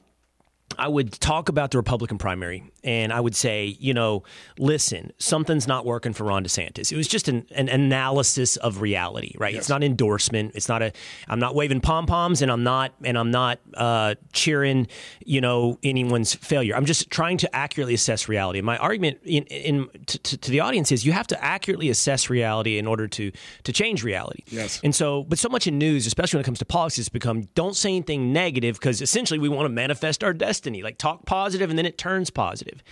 [0.79, 4.23] I would talk about the Republican primary and I would say, you know,
[4.57, 6.91] listen, something's not working for Ron DeSantis.
[6.91, 9.53] It was just an, an analysis of reality, right?
[9.53, 9.63] Yes.
[9.63, 10.53] It's not endorsement.
[10.55, 10.93] It's not a.
[11.27, 14.87] I'm not waving pom poms and I'm not and I'm not uh, cheering,
[15.25, 16.75] you know, anyone's failure.
[16.75, 18.59] I'm just trying to accurately assess reality.
[18.59, 22.29] And my argument in, in to, to, the audience is you have to accurately assess
[22.29, 23.31] reality in order to
[23.63, 24.43] to change reality.
[24.47, 24.79] Yes.
[24.83, 27.43] And so, but so much in news, especially when it comes to politics, has become
[27.55, 30.68] don't say anything negative because essentially we want to manifest our destiny.
[30.83, 32.83] Like talk positive and then it turns positive.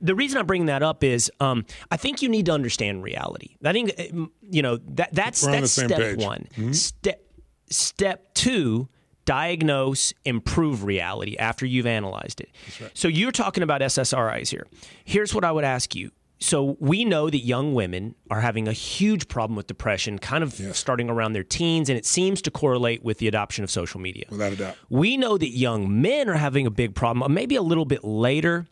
[0.00, 3.56] The reason I'm bringing that up is um, I think you need to understand reality.
[3.64, 6.18] I think uh, you know that that's that's step page.
[6.18, 6.46] one.
[6.56, 6.72] Mm-hmm.
[6.72, 7.22] Step
[7.70, 8.88] step two
[9.26, 12.48] diagnose, improve reality after you've analyzed it.
[12.80, 12.90] Right.
[12.94, 14.66] So you're talking about SSRIs here.
[15.04, 16.12] Here's what I would ask you.
[16.38, 20.58] So we know that young women are having a huge problem with depression, kind of
[20.60, 20.78] yes.
[20.78, 24.26] starting around their teens, and it seems to correlate with the adoption of social media.
[24.28, 24.76] Without a doubt.
[24.90, 28.04] We know that young men are having a big problem, uh, maybe a little bit
[28.04, 28.66] later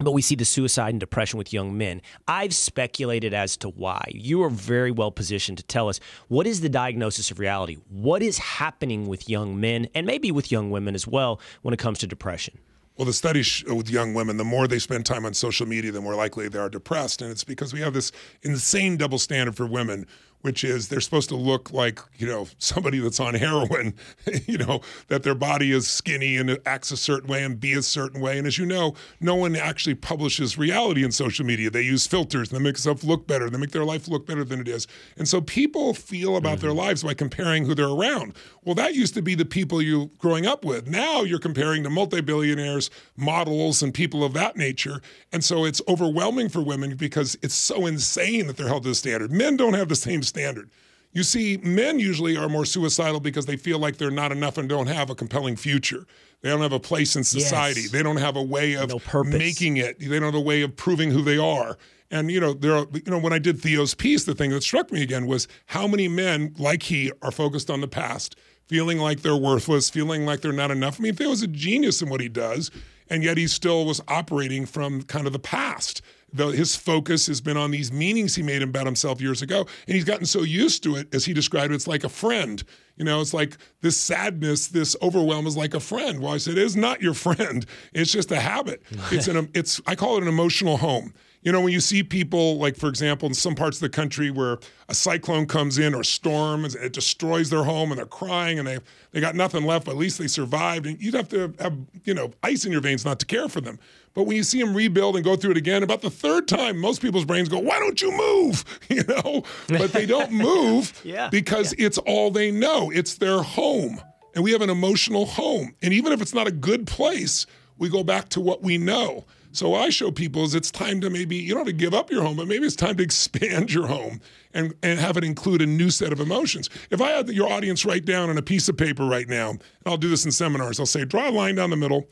[0.00, 2.02] but we see the suicide and depression with young men.
[2.26, 4.10] I've speculated as to why.
[4.12, 7.78] You are very well positioned to tell us what is the diagnosis of reality?
[7.88, 11.78] What is happening with young men and maybe with young women as well when it
[11.78, 12.58] comes to depression?
[12.96, 16.00] Well, the studies with young women, the more they spend time on social media, the
[16.00, 17.22] more likely they are depressed.
[17.22, 20.06] And it's because we have this insane double standard for women
[20.44, 23.94] which is they're supposed to look like you know somebody that's on heroin
[24.46, 27.82] you know that their body is skinny and acts a certain way and be a
[27.82, 28.36] certain way.
[28.36, 31.70] And as you know no one actually publishes reality in social media.
[31.70, 33.48] They use filters and they make stuff look better.
[33.48, 34.86] They make their life look better than it is.
[35.16, 36.66] And so people feel about mm-hmm.
[36.66, 40.10] their lives by comparing who they're around well that used to be the people you
[40.18, 45.00] growing up with now you're comparing to multi-billionaires models and people of that nature
[45.32, 48.94] and so it's overwhelming for women because it's so insane that they're held to the
[48.94, 50.70] standard men don't have the same standard.
[51.12, 54.68] You see, men usually are more suicidal because they feel like they're not enough and
[54.68, 56.06] don't have a compelling future.
[56.40, 57.82] They don't have a place in society.
[57.82, 57.92] Yes.
[57.92, 60.00] They don't have a way of no making it.
[60.00, 61.78] They don't have a way of proving who they are.
[62.10, 64.62] And you know, there are, you know, when I did Theo's piece, the thing that
[64.64, 68.98] struck me again was how many men like he are focused on the past, feeling
[68.98, 71.00] like they're worthless, feeling like they're not enough.
[71.00, 72.70] I mean, Theo is a genius in what he does,
[73.08, 76.02] and yet he still was operating from kind of the past
[76.34, 79.94] the, his focus has been on these meanings he made about himself years ago, and
[79.94, 82.62] he's gotten so used to it, as he described it, it's like a friend.
[82.96, 86.20] You know, it's like this sadness, this overwhelm is like a friend.
[86.20, 87.64] Well, I said, it is not your friend.
[87.92, 88.82] It's just a habit.
[89.12, 91.14] It's an, it's, I call it an emotional home.
[91.44, 94.30] You know, when you see people, like for example, in some parts of the country
[94.30, 98.66] where a cyclone comes in or storm, it destroys their home and they're crying and
[98.66, 98.78] they
[99.12, 100.86] they got nothing left, but at least they survived.
[100.86, 103.60] And you'd have to have, you know, ice in your veins not to care for
[103.60, 103.78] them.
[104.14, 106.78] But when you see them rebuild and go through it again, about the third time,
[106.78, 111.28] most people's brains go, "Why don't you move?" You know, but they don't move yeah,
[111.28, 111.86] because yeah.
[111.86, 112.90] it's all they know.
[112.90, 114.00] It's their home,
[114.34, 115.74] and we have an emotional home.
[115.82, 119.24] And even if it's not a good place, we go back to what we know.
[119.54, 121.94] So what I show people is it's time to maybe you don't have to give
[121.94, 124.20] up your home, but maybe it's time to expand your home
[124.52, 126.68] and, and have it include a new set of emotions.
[126.90, 129.62] If I had your audience write down on a piece of paper right now, and
[129.86, 132.08] I'll do this in seminars, I'll say draw a line down the middle,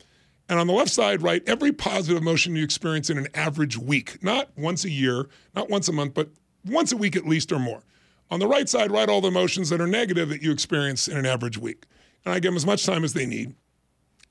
[0.47, 4.23] and on the left side write every positive emotion you experience in an average week,
[4.23, 6.29] not once a year, not once a month, but
[6.65, 7.83] once a week at least or more.
[8.31, 11.17] On the right side, write all the emotions that are negative that you experience in
[11.17, 11.87] an average week.
[12.23, 13.53] And I give them as much time as they need.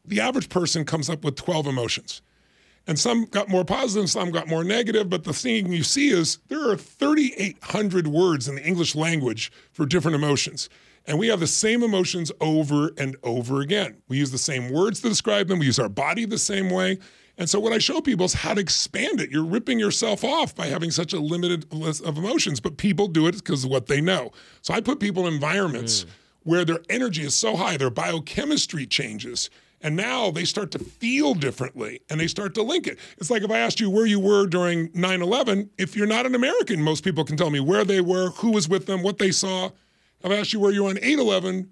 [0.03, 2.23] The average person comes up with 12 emotions
[2.87, 5.09] and some got more positive, some got more negative.
[5.09, 9.87] But the thing you see is there are 3,800 words in the English language for
[9.87, 10.69] different emotions.
[11.07, 13.97] And we have the same emotions over and over again.
[14.09, 16.99] We use the same words to describe them, we use our body the same way.
[17.39, 19.31] And so, what I show people is how to expand it.
[19.31, 23.27] You're ripping yourself off by having such a limited list of emotions, but people do
[23.27, 24.33] it because of what they know.
[24.61, 26.09] So, I put people in environments mm.
[26.43, 29.49] where their energy is so high, their biochemistry changes
[29.83, 32.99] and now they start to feel differently and they start to link it.
[33.19, 36.27] It's like if I asked you where you were during 9 11, if you're not
[36.27, 39.19] an American, most people can tell me where they were, who was with them, what
[39.19, 39.71] they saw.
[40.23, 41.71] If I asked you where you were on 8 11,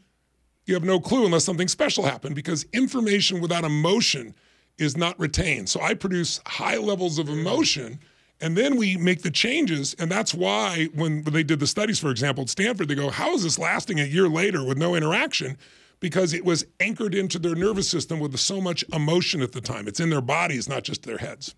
[0.66, 4.34] you have no clue unless something special happened because information without emotion
[4.78, 5.68] is not retained.
[5.68, 8.00] So I produce high levels of emotion.
[8.40, 9.94] And then we make the changes.
[9.98, 13.34] And that's why when they did the studies, for example, at Stanford, they go, How
[13.34, 15.58] is this lasting a year later with no interaction?
[16.00, 19.86] Because it was anchored into their nervous system with so much emotion at the time.
[19.86, 21.54] It's in their bodies, not just their heads.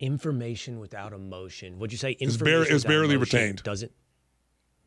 [0.00, 1.78] Information without emotion.
[1.78, 2.62] Would you say information?
[2.62, 3.62] It's, bar- it's barely retained.
[3.62, 3.92] Does it?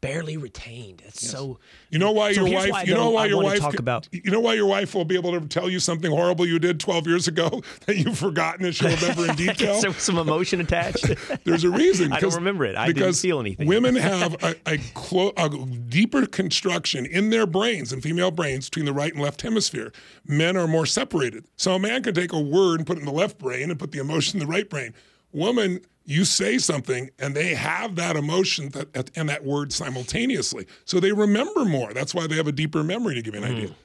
[0.02, 1.02] Barely retained.
[1.04, 1.32] That's yes.
[1.32, 1.60] so.
[1.90, 2.72] You know why so your wife?
[2.72, 3.60] Why you know why your wife?
[3.60, 4.08] Talk about.
[4.12, 6.80] You know why your wife will be able to tell you something horrible you did
[6.80, 9.80] 12 years ago that you've forgotten and she'll remember in detail.
[9.82, 11.06] there was some emotion attached.
[11.44, 12.14] There's a reason.
[12.14, 12.76] I don't remember it.
[12.76, 13.68] I didn't feel anything.
[13.68, 18.86] Women have a, a, clo- a deeper construction in their brains and female brains between
[18.86, 19.92] the right and left hemisphere.
[20.26, 21.46] Men are more separated.
[21.58, 23.80] So a man can take a word and put it in the left brain and
[23.80, 24.94] put the emotion in the right brain.
[25.32, 30.66] Woman you say something and they have that emotion that, and that word simultaneously.
[30.84, 31.94] So they remember more.
[31.94, 33.56] That's why they have a deeper memory to give you an mm.
[33.56, 33.76] idea.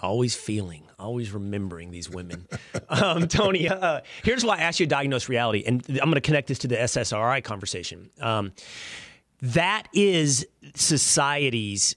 [0.00, 2.48] Always feeling, always remembering these women.
[2.88, 6.20] um, Tony, uh, here's why I asked you to diagnose reality, and I'm going to
[6.22, 8.10] connect this to the SSRI conversation.
[8.20, 8.52] Um,
[9.42, 11.94] that is society's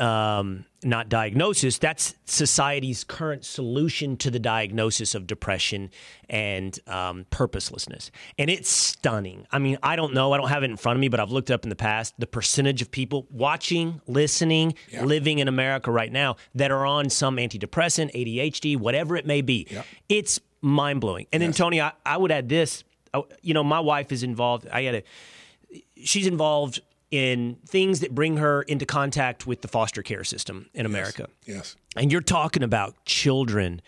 [0.00, 5.90] um, not diagnosis, that's society's current solution to the diagnosis of depression
[6.28, 8.10] and um, purposelessness.
[8.38, 9.46] And it's stunning.
[9.52, 11.30] I mean, I don't know, I don't have it in front of me, but I've
[11.30, 15.04] looked up in the past the percentage of people watching, listening, yeah.
[15.04, 19.66] living in America right now that are on some antidepressant, ADHD, whatever it may be.
[19.70, 19.82] Yeah.
[20.08, 21.26] It's mind blowing.
[21.32, 21.48] And yes.
[21.48, 22.84] then, Tony, I, I would add this.
[23.12, 24.66] Oh, you know, my wife is involved.
[24.72, 25.02] I had a,
[26.02, 30.86] she's involved in things that bring her into contact with the foster care system in
[30.86, 31.28] America.
[31.44, 31.56] Yes.
[31.56, 31.76] yes.
[31.96, 33.82] And you're talking about children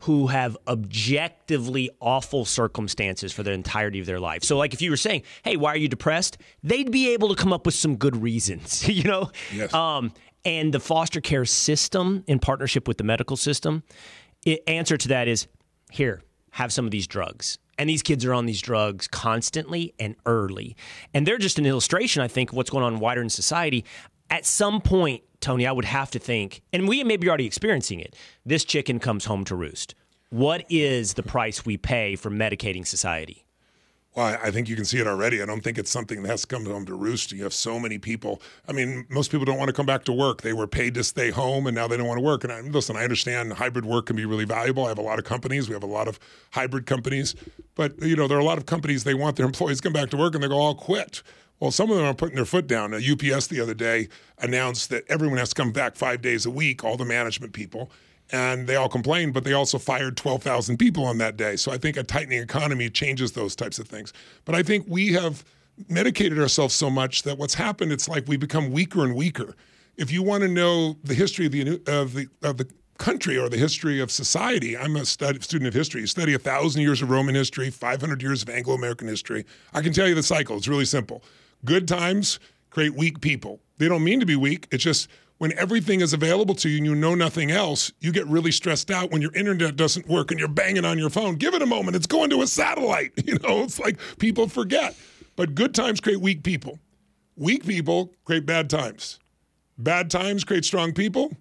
[0.00, 4.42] who have objectively awful circumstances for the entirety of their life.
[4.42, 7.36] So, like if you were saying, "Hey, why are you depressed?" They'd be able to
[7.40, 9.30] come up with some good reasons, you know.
[9.54, 9.72] Yes.
[9.72, 10.12] Um,
[10.44, 13.84] and the foster care system, in partnership with the medical system,
[14.44, 15.46] it, answer to that is
[15.90, 17.58] here, have some of these drugs.
[17.78, 20.76] And these kids are on these drugs constantly and early.
[21.14, 23.84] And they're just an illustration, I think, of what's going on wider in society.
[24.30, 28.00] At some point, Tony, I would have to think, and we may be already experiencing
[28.00, 28.14] it,
[28.46, 29.94] this chicken comes home to roost.
[30.30, 33.41] What is the price we pay for medicating society?
[34.14, 35.40] Well, I think you can see it already.
[35.40, 37.32] I don't think it's something that has to come home to roost.
[37.32, 38.42] You have so many people.
[38.68, 40.42] I mean, most people don't want to come back to work.
[40.42, 42.44] They were paid to stay home, and now they don't want to work.
[42.44, 44.84] And I, listen, I understand hybrid work can be really valuable.
[44.84, 45.66] I have a lot of companies.
[45.66, 46.20] We have a lot of
[46.50, 47.34] hybrid companies,
[47.74, 49.94] but you know, there are a lot of companies they want their employees to come
[49.94, 51.22] back to work, and they go, "I'll quit."
[51.58, 52.92] Well, some of them are putting their foot down.
[52.92, 54.08] Uh, UPS the other day
[54.38, 57.90] announced that everyone has to come back five days a week, all the management people
[58.30, 61.56] and they all complained, but they also fired 12,000 people on that day.
[61.56, 64.12] So I think a tightening economy changes those types of things.
[64.44, 65.44] But I think we have
[65.88, 69.56] medicated ourselves so much that what's happened, it's like we become weaker and weaker.
[69.96, 72.68] If you want to know the history of the of the of the
[73.02, 74.76] country or the history of society.
[74.76, 76.02] I'm a stud- student of history.
[76.02, 79.44] You study a thousand years of Roman history, 500 years of Anglo American history.
[79.74, 80.56] I can tell you the cycle.
[80.56, 81.24] It's really simple.
[81.64, 82.38] Good times
[82.70, 83.60] create weak people.
[83.78, 84.68] They don't mean to be weak.
[84.70, 85.08] It's just
[85.42, 88.92] when everything is available to you and you know nothing else, you get really stressed
[88.92, 91.34] out when your internet doesn't work and you're banging on your phone.
[91.34, 91.96] Give it a moment.
[91.96, 93.10] It's going to a satellite.
[93.24, 94.94] You know, it's like people forget.
[95.34, 96.78] But good times create weak people.
[97.34, 99.18] Weak people create bad times.
[99.76, 101.32] Bad times create strong people,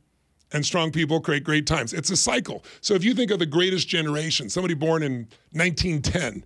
[0.51, 1.93] and strong people create great times.
[1.93, 2.63] It's a cycle.
[2.79, 6.43] So if you think of the greatest generation, somebody born in 1910,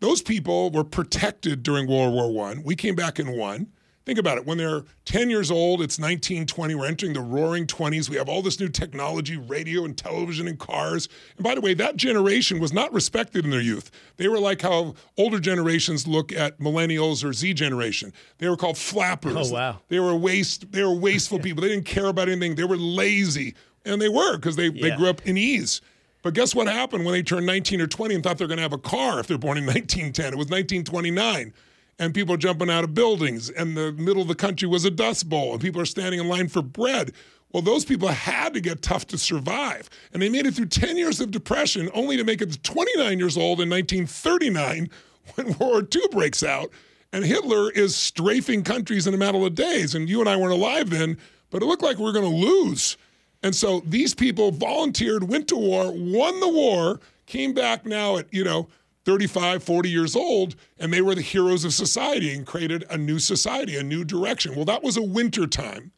[0.00, 2.64] those people were protected during World War One.
[2.64, 3.68] We came back and won.
[4.06, 4.46] Think about it.
[4.46, 6.74] When they're 10 years old, it's 1920.
[6.74, 8.08] We're entering the roaring 20s.
[8.08, 11.08] We have all this new technology, radio and television and cars.
[11.36, 13.90] And by the way, that generation was not respected in their youth.
[14.16, 18.12] They were like how older generations look at millennials or Z generation.
[18.38, 19.50] They were called flappers.
[19.50, 19.80] Oh, wow.
[19.88, 20.72] They were waste.
[20.72, 21.60] They were wasteful people.
[21.60, 22.54] They didn't care about anything.
[22.54, 25.82] They were lazy, and they were because they, they grew up in ease.
[26.22, 28.62] But guess what happened when they turned 19 or 20 and thought they're going to
[28.62, 30.32] have a car if they're born in 1910?
[30.32, 31.52] It was 1929.
[32.00, 34.90] And people are jumping out of buildings, and the middle of the country was a
[34.90, 37.12] dust bowl, and people are standing in line for bread.
[37.52, 39.90] Well, those people had to get tough to survive.
[40.12, 43.18] And they made it through 10 years of depression, only to make it to 29
[43.18, 44.88] years old in 1939
[45.34, 46.70] when World War II breaks out.
[47.12, 49.94] And Hitler is strafing countries in a matter of days.
[49.94, 51.18] And you and I weren't alive then,
[51.50, 52.96] but it looked like we were going to lose.
[53.42, 58.32] And so these people volunteered, went to war, won the war, came back now at,
[58.32, 58.68] you know,
[59.10, 63.18] 35, 40 years old, and they were the heroes of society and created a new
[63.18, 64.54] society, a new direction.
[64.54, 65.90] Well, that was a winter time.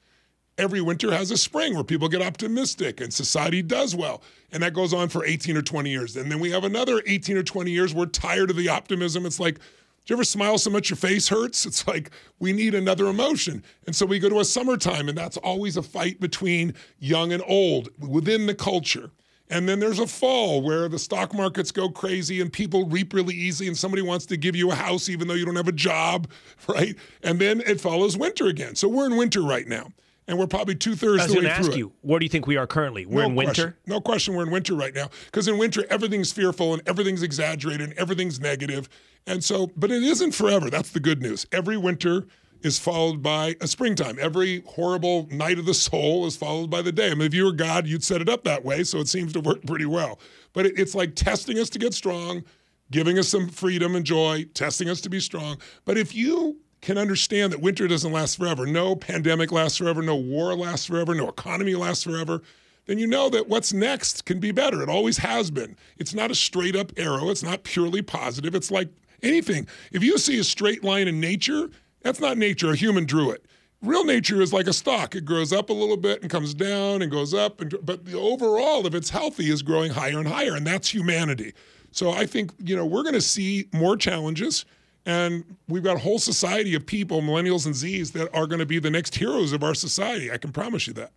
[0.56, 4.22] Every winter has a spring where people get optimistic and society does well.
[4.50, 6.16] And that goes on for 18 or 20 years.
[6.16, 7.94] And then we have another 18 or 20 years.
[7.94, 9.26] We're tired of the optimism.
[9.26, 9.62] It's like, do
[10.06, 11.66] you ever smile so much your face hurts?
[11.72, 13.62] It's like we need another emotion.
[13.86, 17.42] And so we go to a summertime, and that's always a fight between young and
[17.46, 19.10] old within the culture.
[19.52, 23.34] And then there's a fall where the stock markets go crazy and people reap really
[23.34, 25.72] easy, and somebody wants to give you a house even though you don't have a
[25.72, 26.26] job,
[26.68, 26.96] right?
[27.22, 28.74] And then it follows winter again.
[28.76, 29.92] So we're in winter right now,
[30.26, 31.78] and we're probably two thirds I was the way going to through ask it.
[31.78, 33.04] you, where do you think we are currently?
[33.04, 33.52] We're in winter.
[33.52, 33.74] Question.
[33.86, 35.10] No question, we're in winter right now.
[35.26, 38.88] Because in winter, everything's fearful and everything's exaggerated and everything's negative.
[39.26, 40.70] And so, but it isn't forever.
[40.70, 41.46] That's the good news.
[41.52, 42.26] Every winter
[42.62, 44.18] is followed by a springtime.
[44.20, 47.10] Every horrible night of the soul is followed by the day.
[47.10, 48.84] I mean, if you were God, you'd set it up that way.
[48.84, 50.18] So it seems to work pretty well.
[50.52, 52.44] But it, it's like testing us to get strong,
[52.90, 55.58] giving us some freedom and joy, testing us to be strong.
[55.84, 60.16] But if you can understand that winter doesn't last forever, no pandemic lasts forever, no
[60.16, 62.42] war lasts forever, no economy lasts forever,
[62.86, 64.82] then you know that what's next can be better.
[64.82, 65.76] It always has been.
[65.98, 68.54] It's not a straight up arrow, it's not purely positive.
[68.54, 68.88] It's like
[69.22, 69.68] anything.
[69.92, 71.70] If you see a straight line in nature,
[72.02, 73.44] that's not nature, a human drew it.
[73.80, 75.16] Real nature is like a stock.
[75.16, 78.16] It grows up a little bit and comes down and goes up and but the
[78.18, 81.52] overall if it's healthy is growing higher and higher and that's humanity.
[81.90, 84.64] So I think, you know, we're going to see more challenges
[85.04, 88.66] and we've got a whole society of people, millennials and Zs that are going to
[88.66, 90.30] be the next heroes of our society.
[90.30, 91.10] I can promise you that.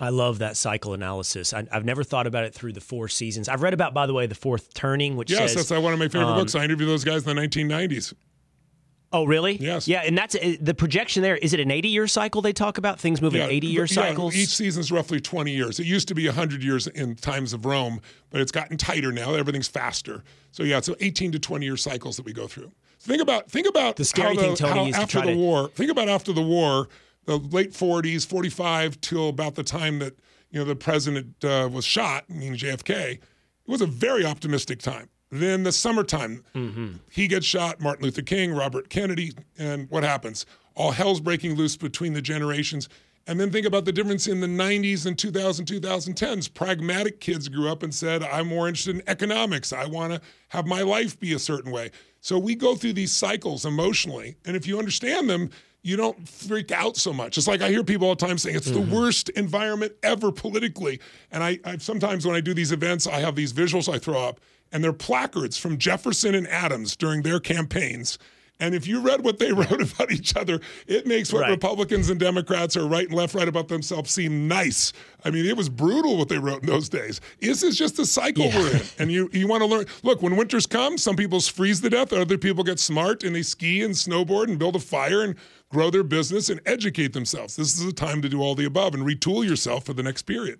[0.00, 1.52] I love that cycle analysis.
[1.52, 3.48] I, I've never thought about it through the four seasons.
[3.48, 5.92] I've read about, by the way, the fourth turning, which Yes, says, that's uh, one
[5.92, 6.54] of my favorite um, books.
[6.54, 8.14] I interviewed those guys in the 1990s.
[9.10, 9.56] Oh, really?
[9.56, 9.88] Yes.
[9.88, 11.36] Yeah, and that's uh, the projection there.
[11.36, 13.00] Is it an 80 year cycle they talk about?
[13.00, 14.36] Things move in 80 year yeah, cycles?
[14.36, 15.80] each season's roughly 20 years.
[15.80, 18.00] It used to be 100 years in times of Rome,
[18.30, 19.34] but it's gotten tighter now.
[19.34, 20.24] Everything's faster.
[20.52, 22.70] So yeah, it's 18 to 20 year cycles that we go through.
[23.00, 25.68] Think about think about The scary how thing Tony how after the to- war.
[25.68, 26.88] Think about after the war,
[27.24, 30.18] the late 40s, 45 till about the time that
[30.50, 33.12] you know the president uh, was shot, meaning JFK.
[33.12, 33.20] It
[33.66, 35.08] was a very optimistic time.
[35.30, 36.96] Then the summertime, mm-hmm.
[37.10, 40.46] he gets shot, Martin Luther King, Robert Kennedy, and what happens?
[40.74, 42.88] All hell's breaking loose between the generations.
[43.26, 46.54] And then think about the difference in the 90s and 2000, 2010s.
[46.54, 49.70] Pragmatic kids grew up and said, I'm more interested in economics.
[49.70, 51.90] I want to have my life be a certain way.
[52.22, 54.36] So we go through these cycles emotionally.
[54.46, 55.50] And if you understand them,
[55.88, 57.38] you don't freak out so much.
[57.38, 58.94] It's like I hear people all the time saying it's the mm-hmm.
[58.94, 61.00] worst environment ever politically.
[61.32, 64.20] And I, I sometimes when I do these events, I have these visuals I throw
[64.20, 64.38] up,
[64.70, 68.18] and they're placards from Jefferson and Adams during their campaigns.
[68.60, 71.50] And if you read what they wrote about each other, it makes what Right.
[71.50, 74.92] Republicans and Democrats or right and left right about themselves seem nice.
[75.24, 77.20] I mean, it was brutal what they wrote in those days.
[77.40, 78.58] This is just the cycle Yeah.
[78.58, 78.82] we're in.
[78.98, 79.86] And you you want to learn.
[80.02, 83.42] Look, when winters come, some people freeze to death, other people get smart and they
[83.42, 85.36] ski and snowboard and build a fire and
[85.70, 87.54] grow their business and educate themselves.
[87.54, 90.22] This is a time to do all the above and retool yourself for the next
[90.22, 90.58] period.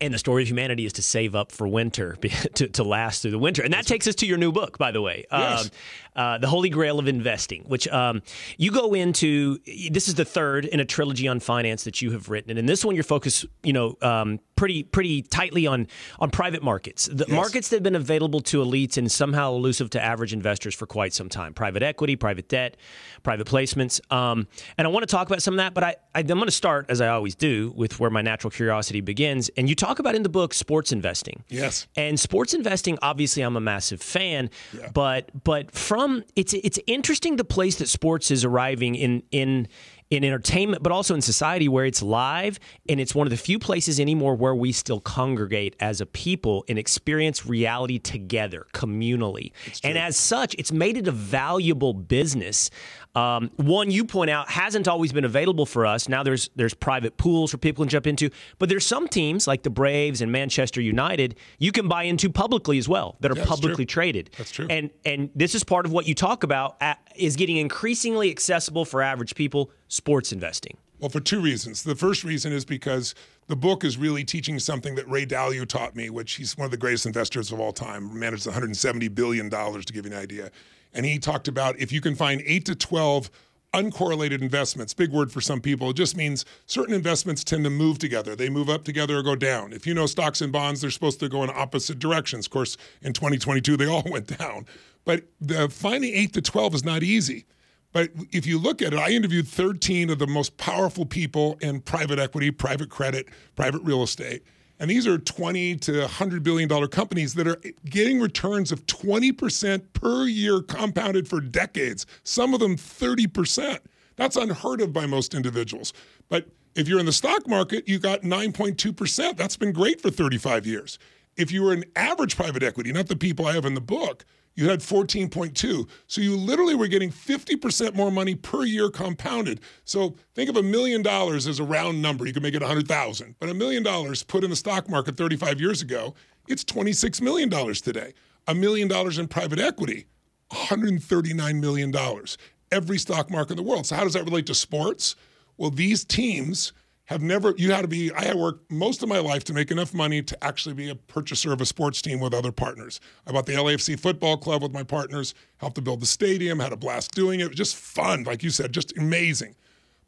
[0.00, 2.16] And the story of humanity is to save up for winter,
[2.54, 3.62] to, to last through the winter.
[3.62, 5.66] And that takes us to your new book, by the way, Yes.
[5.66, 5.70] um,
[6.16, 8.22] uh, The Holy Grail of Investing, which um,
[8.56, 9.58] you go into.
[9.90, 12.50] This is the third in a trilogy on finance that you have written.
[12.50, 15.86] And in this one, you're focused, you know, um, pretty pretty tightly on
[16.20, 20.02] on private markets, the markets that have been available to elites and somehow elusive to
[20.02, 21.52] average investors for quite some time.
[21.54, 22.76] Private equity, private debt,
[23.22, 24.00] private placements.
[24.12, 24.46] Um,
[24.78, 26.50] and I want to talk about some of that, but I, I, I'm going to
[26.50, 29.50] start, as I always do, with where my natural curiosity begins.
[29.56, 31.42] And you talk about in the book sports investing.
[31.48, 31.86] Yes.
[31.96, 34.50] And sports investing, obviously, I'm a massive fan,
[34.92, 39.68] but but from Um, it's it's interesting the place that sports is arriving in in
[40.14, 42.58] in entertainment, but also in society where it's live,
[42.88, 46.64] and it's one of the few places anymore where we still congregate as a people
[46.68, 49.52] and experience reality together, communally.
[49.82, 52.70] And as such, it's made it a valuable business.
[53.14, 56.08] Um, one you point out hasn't always been available for us.
[56.08, 59.62] Now there's there's private pools for people to jump into, but there's some teams like
[59.62, 63.48] the Braves and Manchester United you can buy into publicly as well that are that's
[63.48, 64.02] publicly true.
[64.02, 64.30] traded.
[64.36, 64.66] That's true.
[64.68, 68.84] And and this is part of what you talk about uh, is getting increasingly accessible
[68.84, 69.70] for average people.
[69.88, 70.76] Sports investing.
[71.00, 71.82] Well, for two reasons.
[71.82, 73.14] The first reason is because
[73.48, 76.70] the book is really teaching something that Ray Dalio taught me, which he's one of
[76.70, 80.50] the greatest investors of all time, managed 170 billion dollars to give you an idea.
[80.94, 83.30] And he talked about if you can find eight to 12
[83.74, 87.98] uncorrelated investments, big word for some people, it just means certain investments tend to move
[87.98, 88.36] together.
[88.36, 89.72] They move up together or go down.
[89.72, 92.46] If you know stocks and bonds, they're supposed to go in opposite directions.
[92.46, 94.66] Of course, in 2022, they all went down.
[95.04, 97.46] But the finding eight to 12 is not easy.
[97.94, 101.80] But if you look at it, I interviewed 13 of the most powerful people in
[101.80, 104.42] private equity, private credit, private real estate.
[104.80, 109.84] And these are 20 to 100 billion dollar companies that are getting returns of 20%
[109.92, 113.78] per year compounded for decades, some of them 30%.
[114.16, 115.92] That's unheard of by most individuals.
[116.28, 119.36] But if you're in the stock market, you got 9.2%.
[119.36, 120.98] That's been great for 35 years.
[121.36, 124.24] If you were an average private equity, not the people I have in the book,
[124.54, 125.88] you had 14.2.
[126.06, 129.60] So you literally were getting 50% more money per year compounded.
[129.84, 132.26] So think of a million dollars as a round number.
[132.26, 133.34] You can make it 100,000.
[133.40, 136.14] But a million dollars put in the stock market 35 years ago,
[136.48, 138.14] it's 26 million dollars today.
[138.46, 140.06] A million dollars in private equity,
[140.48, 142.36] 139 million dollars.
[142.70, 143.86] Every stock market in the world.
[143.86, 145.16] So how does that relate to sports?
[145.56, 146.72] Well, these teams
[147.06, 149.70] have never you had to be i had worked most of my life to make
[149.70, 153.00] enough money to actually be a purchaser of a sports team with other partners.
[153.26, 156.72] I bought the lafc football club with my partners helped to build the stadium had
[156.72, 159.54] a blast doing it, it was just fun like you said just amazing.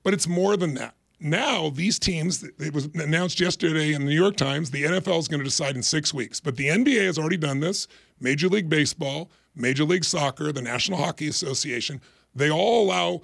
[0.03, 0.95] But it's more than that.
[1.19, 5.29] Now these teams it was announced yesterday in the new york times the nfl is
[5.29, 6.41] going to decide in six weeks.
[6.41, 7.89] But the nba has already done this.
[8.21, 12.01] Major league baseball major league soccer the national hockey association
[12.35, 13.23] they all allow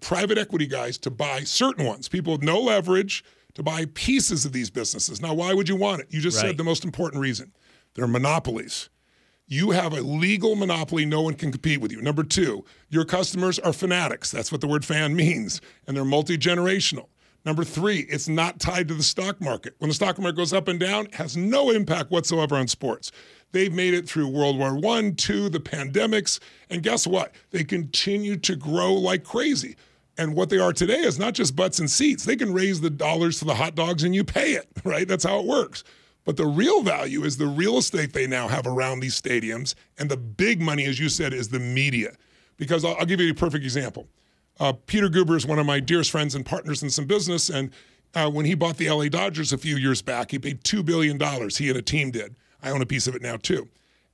[0.00, 3.24] private equity guys to buy certain ones, people with no leverage,
[3.54, 5.20] to buy pieces of these businesses.
[5.20, 6.06] Now, why would you want it?
[6.10, 6.48] You just Right.
[6.48, 7.52] said the most important reason
[7.94, 8.88] they're monopolies.
[9.46, 12.00] You have a legal monopoly, no one can compete with you.
[12.00, 14.30] Number two, your customers are fanatics.
[14.30, 17.08] That's what the word fan means, and they're multi generational.
[17.44, 19.74] Number three, it's not tied to the stock market.
[19.78, 23.10] When the stock market goes up and down, it has no impact whatsoever on sports.
[23.52, 26.40] They've made it through World War One, two, the pandemics,
[26.70, 27.34] and guess what?
[27.50, 29.76] They continue to grow like crazy.
[30.18, 32.24] And what they are today is not just butts and seats.
[32.24, 35.06] They can raise the dollars for the hot dogs and you pay it, right?
[35.08, 35.84] That's how it works.
[36.24, 39.74] But the real value is the real estate they now have around these stadiums.
[39.98, 42.12] And the big money, as you said, is the media.
[42.56, 44.06] Because I'll, I'll give you a perfect example.
[44.60, 47.48] Uh, Peter Guber is one of my dearest friends and partners in some business.
[47.48, 47.70] And
[48.14, 51.18] uh, when he bought the LA Dodgers a few years back, he paid $2 billion.
[51.50, 52.36] He and a team did.
[52.62, 53.68] I own a piece of it now, too.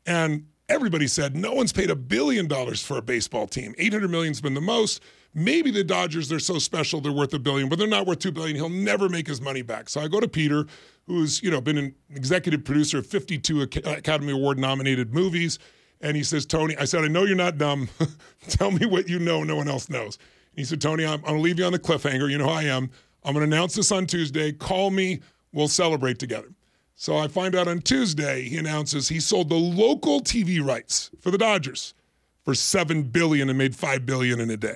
[0.07, 3.75] And everybody said no one's paid a billion dollars for a baseball team.
[3.79, 5.03] 800 million's been the most.
[5.35, 8.33] Maybe the Dodgers, they're so special, they're worth a billion, but they're not worth two
[8.33, 8.57] billion.
[8.57, 9.89] He'll never make his money back.
[9.89, 10.67] So I go to Peter,
[11.07, 15.59] who's you know been an executive producer of 52 Academy Award nominated movies,
[16.01, 17.89] and he says, Tony, I said, I know you're not dumb.
[18.49, 20.17] Tell me what you know, no one else knows.
[20.53, 22.31] And he said, Tony, I'm, I'm gonna leave you on the cliffhanger.
[22.31, 22.91] You know how I am.
[23.25, 24.53] I'm gonna announce this on Tuesday.
[24.53, 25.21] Call me.
[25.53, 26.49] We'll celebrate together.
[27.01, 31.31] So I find out on Tuesday he announces he sold the local TV rights for
[31.31, 31.95] the Dodgers
[32.45, 34.75] for seven billion and made five billion in a day.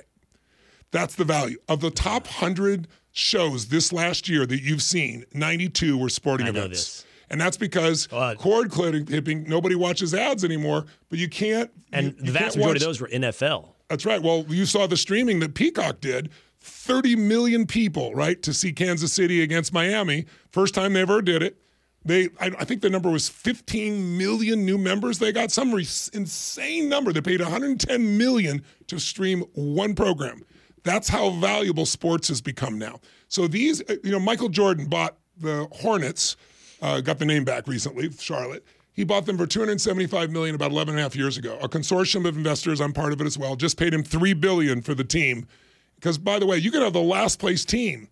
[0.91, 5.25] That's the value of the top hundred shows this last year that you've seen.
[5.33, 8.37] Ninety-two were sporting I events, and that's because God.
[8.37, 9.43] Uh, cord clipping.
[9.43, 11.71] Nobody watches ads anymore, but you can't.
[11.91, 13.73] And you- the vast majority watch- of those were NFL.
[13.89, 14.21] that's right.
[14.21, 16.29] Well, you saw the streaming that Peacock did.
[16.61, 20.25] 30 million people, right, to see Kansas City against Miami.
[20.49, 21.57] First time they ever did it.
[22.05, 25.19] They, I, I think the number was 15 million new members.
[25.19, 27.13] They got some insane number.
[27.13, 30.43] They paid 110 million to stream one program.
[30.83, 32.99] That's how valuable sports has become now.
[33.29, 36.35] So these, uh, you know, Michael Jordan bought the Hornets
[36.83, 38.65] uh, got the name back recently, Charlotte.
[38.91, 41.57] He bought them for 275 million about 11 and a half years ago.
[41.61, 44.81] A consortium of investors, I'm part of it as well, just paid him 3 billion
[44.81, 45.47] for the team.
[45.95, 48.09] Because by the way, you can have the last place team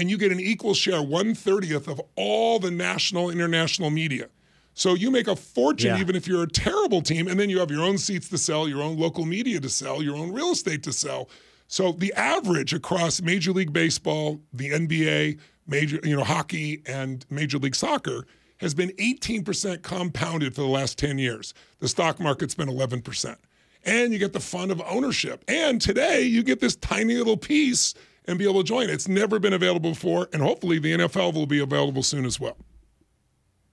[0.00, 4.28] and you get an equal share, 130th of all the national, international media.
[4.72, 6.00] So you make a fortune Yeah.
[6.00, 8.66] even if you're a terrible team, and then you have your own seats to sell,
[8.66, 11.28] your own local media to sell, your own real estate to sell.
[11.68, 17.58] So the average across Major League Baseball, the NBA, major you know hockey, and Major
[17.58, 18.26] League Soccer
[18.56, 21.52] has been 18% compounded for the last 10 years.
[21.80, 23.36] The stock market's been 11%.
[23.84, 25.44] And you get the fun of ownership.
[25.46, 27.94] And today you get this tiny little piece
[28.26, 28.90] and be able to join.
[28.90, 32.56] It's never been available before, and hopefully the NFL will be available soon as well.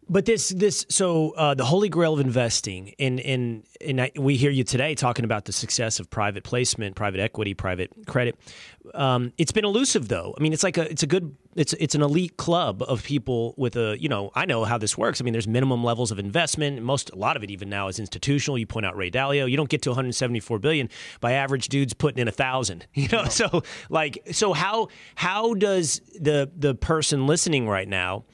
[0.09, 4.37] But this, this, so uh, the holy grail of investing, in in in I, we
[4.37, 8.37] hear you today talking about the success of private placement, private equity, private credit.
[8.93, 10.33] Um, it's been elusive, though.
[10.37, 13.55] I mean, it's like a, it's a good, it's it's an elite club of people
[13.57, 15.19] with a, you know, I know how this works.
[15.19, 16.81] I mean, there's minimum levels of investment.
[16.83, 18.57] Most, a lot of it even now is institutional.
[18.59, 19.49] You point out Ray Dalio.
[19.49, 20.89] You don't get to 174 billion
[21.19, 22.85] by average dudes putting in a thousand.
[22.97, 28.25] You know, so like, so how how does the the person listening right now?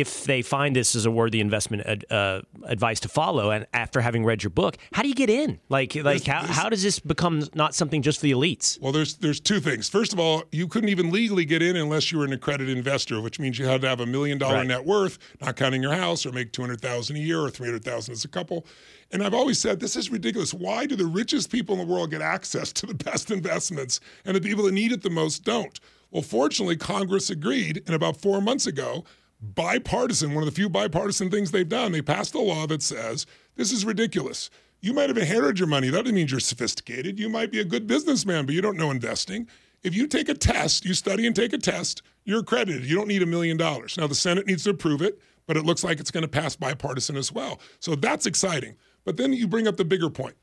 [0.00, 4.00] If they find this as a worthy investment ad, uh, advice to follow, and after
[4.00, 5.60] having read your book, how do you get in?
[5.68, 8.80] Like, like how, how does this become not something just for the elites?
[8.80, 9.88] Well, there's there's two things.
[9.88, 13.20] First of all, you couldn't even legally get in unless you were an accredited investor,
[13.20, 14.66] which means you had to have a million dollar Right.
[14.66, 17.66] net worth, not counting your house, or make two hundred thousand a year or three
[17.68, 18.66] hundred thousand as a couple.
[19.12, 20.54] And I've always said this is ridiculous.
[20.54, 24.34] Why do the richest people in the world get access to the best investments, and
[24.36, 25.78] the people that need it the most don't?
[26.12, 29.04] Well, fortunately, Congress agreed, and about four months ago,
[29.40, 33.26] bipartisan, one of the few bipartisan things they've done, they passed a law that says
[33.56, 34.50] this is ridiculous.
[34.80, 35.90] You might have inherited your money.
[35.90, 37.18] That doesn't mean you're sophisticated.
[37.18, 39.46] You might be a good businessman, but you don't know investing.
[39.82, 42.84] If you take a test, you study and take a test, you're accredited.
[42.84, 43.96] You don't need a million dollars.
[43.96, 46.56] Now, the Senate needs to approve it, but it looks like it's going to pass
[46.56, 47.60] bipartisan as well.
[47.78, 48.76] So that's exciting.
[49.04, 50.36] But then you bring up the bigger point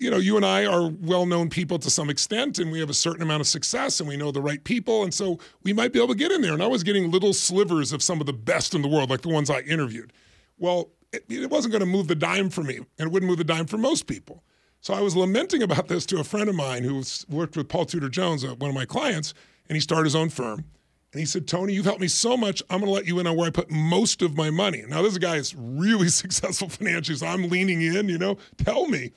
[0.00, 2.88] you know, you and I are well known people to some extent, and we have
[2.88, 5.04] a certain amount of success and we know the right people.
[5.04, 6.54] And so we might be able to get in there.
[6.54, 9.20] And I was getting little slivers of some of the best in the world, like
[9.20, 10.12] the ones I interviewed.
[10.58, 13.38] Well, it, it wasn't going to move the dime for me, and it wouldn't move
[13.38, 14.42] the dime for most people.
[14.80, 17.84] So I was lamenting about this to a friend of mine who worked with Paul
[17.84, 19.34] Tudor Jones, uh, one of my clients,
[19.68, 20.64] and he started his own firm.
[21.12, 22.62] And he said, Tony, you've helped me so much.
[22.70, 24.84] I'm going to let you in on where I put most of my money.
[24.88, 29.10] Now, this guy is really successful financially, so I'm leaning in, you know, tell me.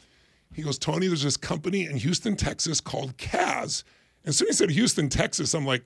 [0.53, 3.83] He goes, Tony, there's this company in Houston, Texas called CAS.
[4.23, 5.83] And soon he said Houston, Texas, I'm like,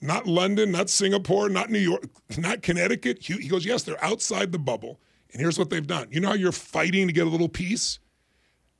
[0.00, 2.04] not London, not Singapore, not New York,
[2.38, 3.18] not Connecticut.
[3.20, 5.00] He he goes, yes, they're outside the bubble.
[5.32, 6.08] And here's what they've done.
[6.10, 7.98] You know how you're fighting to get a little piece?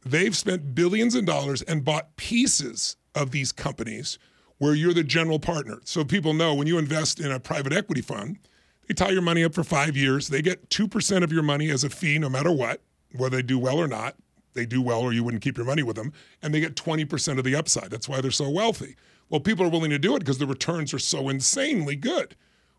[0.04, 4.18] They've spent billions of dollars and bought pieces of these companies
[4.58, 5.80] where you're the general partner.
[5.84, 8.38] So people know when you invest in a private equity fund,
[8.86, 10.28] they tie your money up for five years.
[10.28, 12.80] They get 2% of your money as a fee no matter what,
[13.16, 14.14] whether they do well or not.
[14.56, 16.12] They do well or you wouldn't keep your money with them.
[16.42, 17.90] And they get 20% of the upside.
[17.90, 18.96] That's why they're so wealthy.
[19.28, 22.36] Well, people are willing to do it because the returns are so insanely good.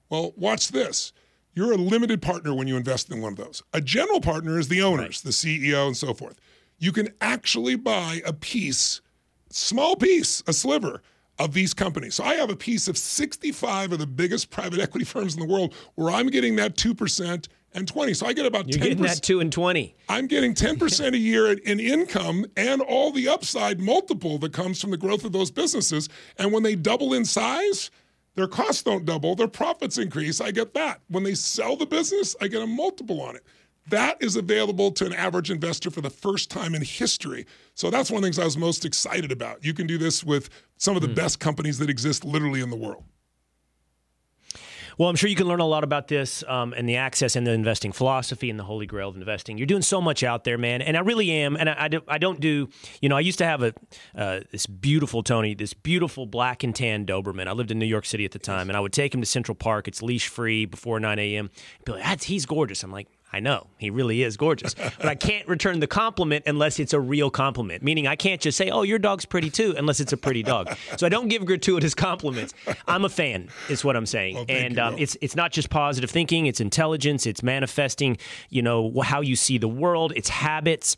[0.09, 1.13] Well, watch this.
[1.53, 3.63] You're a limited partner when you invest in one of those.
[3.73, 6.39] A general partner is the owners, the CEO, and so forth.
[6.77, 9.01] You can actually buy a piece,
[9.49, 11.01] small piece, a sliver
[11.39, 12.15] of these companies.
[12.15, 15.51] So I have a piece of 65 of the biggest private equity firms in the
[15.51, 18.13] world where I'm getting that 2% and 20.
[18.13, 18.81] So I get about You're 10%.
[18.81, 19.95] getting that two and twenty.
[20.09, 24.91] I'm getting 10% a year in income and all the upside multiple that comes from
[24.91, 26.09] the growth of those businesses.
[26.37, 27.91] And when they double in size,
[28.35, 30.41] their costs don't double, their profits increase.
[30.41, 31.01] I get that.
[31.09, 33.43] When they sell the business, I get a multiple on it.
[33.89, 37.45] That is available to an average investor for the first time in history.
[37.73, 39.63] So that's one of the things I was most excited about.
[39.63, 41.15] You can do this with some of the hmm.
[41.15, 43.03] best companies that exist literally in the world.
[44.97, 47.45] Well, I'm sure you can learn a lot about this um, and the access and
[47.45, 49.59] the investing philosophy and the holy grail of investing.
[49.59, 51.55] You're doing so much out there, man, and I really am.
[51.55, 52.67] And I, I, do, I don't do,
[52.99, 53.73] you know, I used to have a
[54.15, 57.45] uh, this beautiful Tony, this beautiful black and tan Doberman.
[57.47, 59.27] I lived in New York City at the time, and I would take him to
[59.27, 59.87] Central Park.
[59.87, 61.51] It's leash free before 9 a.m.
[61.85, 62.81] Be like, That's, he's gorgeous.
[62.83, 63.07] I'm like.
[63.31, 66.99] I know he really is gorgeous, but I can't return the compliment unless it's a
[66.99, 67.83] real compliment.
[67.83, 70.75] Meaning, I can't just say, "Oh, your dog's pretty too," unless it's a pretty dog.
[70.97, 72.53] So I don't give gratuitous compliments.
[72.87, 76.09] I'm a fan, is what I'm saying, Well, and um, it's it's not just positive
[76.09, 78.17] thinking; it's intelligence, it's manifesting.
[78.49, 80.95] You know how you see the world, it's habits.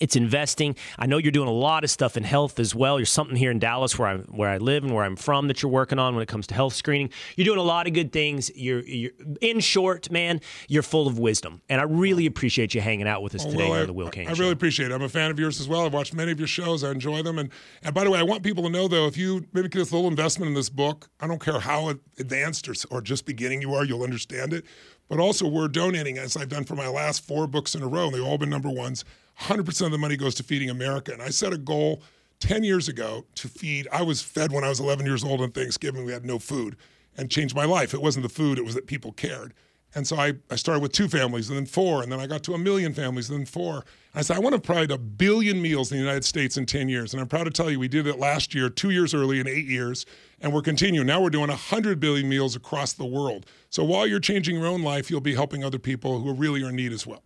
[0.00, 0.76] It's investing.
[0.98, 2.98] I know you're doing a lot of stuff in health as well.
[2.98, 5.62] You're something here in Dallas where I where I live and where I'm from that
[5.62, 7.10] you're working on when it comes to health screening.
[7.36, 8.50] You're doing a lot of good things.
[8.54, 13.08] You're, you're in short, man, you're full of wisdom, and I really appreciate you hanging
[13.08, 14.94] out with us Oh, today well, on the Will Cain I, I really appreciate it.
[14.94, 15.86] I'm a fan of yours as well.
[15.86, 16.84] I've watched many of your shows.
[16.84, 17.38] I enjoy them.
[17.38, 17.50] And
[17.82, 19.94] and by the way, I want people to know though, if you maybe get a
[19.94, 23.74] little investment in this book, I don't care how advanced or, or just beginning you
[23.74, 24.64] are, you'll understand it.
[25.08, 28.06] But also, we're donating, as I've done for my last four books in a row,
[28.06, 29.04] and they've all been number ones.
[29.40, 31.12] 100% of the money goes to feeding America.
[31.12, 32.02] And I set a goal
[32.40, 33.88] 10 years ago to feed.
[33.92, 36.04] I was fed when I was 11 years old on Thanksgiving.
[36.04, 36.76] We had no food
[37.16, 37.94] and changed my life.
[37.94, 39.54] It wasn't the food, it was that people cared.
[39.94, 42.42] And so I, I started with two families and then four, and then I got
[42.44, 43.84] to a million families and then four.
[44.14, 46.90] I said, I want to provide a billion meals in the United States in 10
[46.90, 47.14] years.
[47.14, 49.48] And I'm proud to tell you, we did it last year, two years early in
[49.48, 50.04] eight years,
[50.40, 51.06] and we're continuing.
[51.06, 53.46] Now we're doing 100 billion meals across the world.
[53.70, 56.62] So while you're changing your own life, you'll be helping other people who are really
[56.62, 57.22] are in need as well.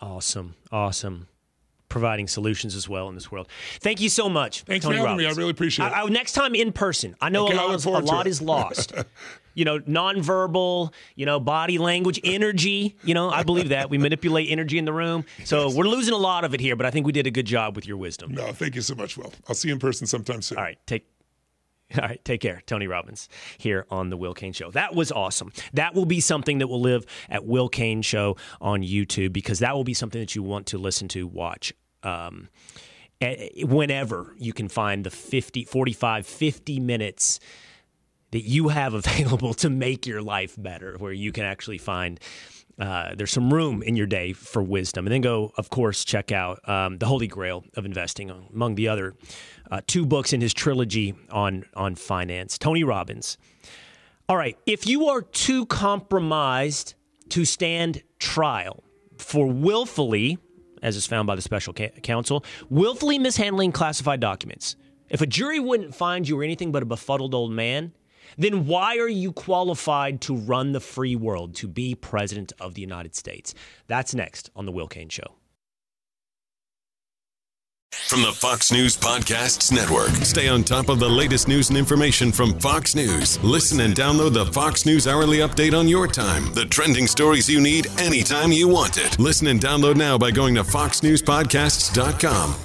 [0.00, 1.28] Awesome, awesome.
[1.88, 3.48] Providing solutions as well in this world.
[3.80, 5.24] Thank you so much, Thanks Tony for having me.
[5.24, 5.38] Robbins.
[5.38, 5.92] I really appreciate it.
[5.92, 7.14] I, I- next time in person.
[7.20, 8.92] I know Okay, a lot, is, a lot is lost.
[9.54, 12.96] you know, nonverbal, you know, body language, energy.
[13.04, 15.24] You know, I believe that we manipulate energy in the room.
[15.44, 17.46] So we're losing a lot of it here, but I think we did a good
[17.46, 18.32] job with your wisdom.
[18.34, 19.32] No, thank you so much, Will.
[19.48, 20.58] I'll see you in person sometime soon.
[20.58, 21.06] All right, take.
[22.02, 22.62] All right, take care.
[22.66, 23.28] Tony Robbins
[23.58, 24.70] here on the Will Cain Show.
[24.70, 25.52] That was awesome.
[25.72, 29.74] That will be something that will live at Will Cain Show on YouTube because that
[29.74, 31.72] will be something that you want to listen to, watch.
[32.02, 32.48] Um,
[33.62, 37.40] whenever you can find the 50, 45, 50 minutes
[38.32, 42.20] that you have available to make your life better, where you can actually find
[42.78, 45.06] uh, there's some room in your day for wisdom.
[45.06, 48.88] And then go, of course, check out um, the Holy Grail of Investing, among the
[48.88, 49.14] other
[49.70, 52.58] uh, two books in his trilogy on on finance.
[52.58, 53.38] Tony Robbins.
[54.28, 56.94] All right, if you are too compromised
[57.28, 58.82] to stand trial
[59.18, 60.38] for willfully,
[60.82, 64.76] as is found by the special ca- counsel, willfully mishandling classified documents.
[65.10, 67.92] If a jury wouldn't find you were anything but a befuddled old man,
[68.36, 72.80] then why are you qualified to run the free world, to be president of the
[72.80, 73.54] United States?
[73.86, 75.36] That's next on The Will Cain Show.
[78.08, 80.10] From the Fox News Podcasts Network.
[80.24, 83.42] Stay on top of the latest news and information from Fox News.
[83.42, 86.52] Listen and download the Fox News Hourly Update on your time.
[86.52, 89.18] The trending stories you need anytime you want it.
[89.18, 92.63] Listen and download now by going to foxnewspodcasts.com.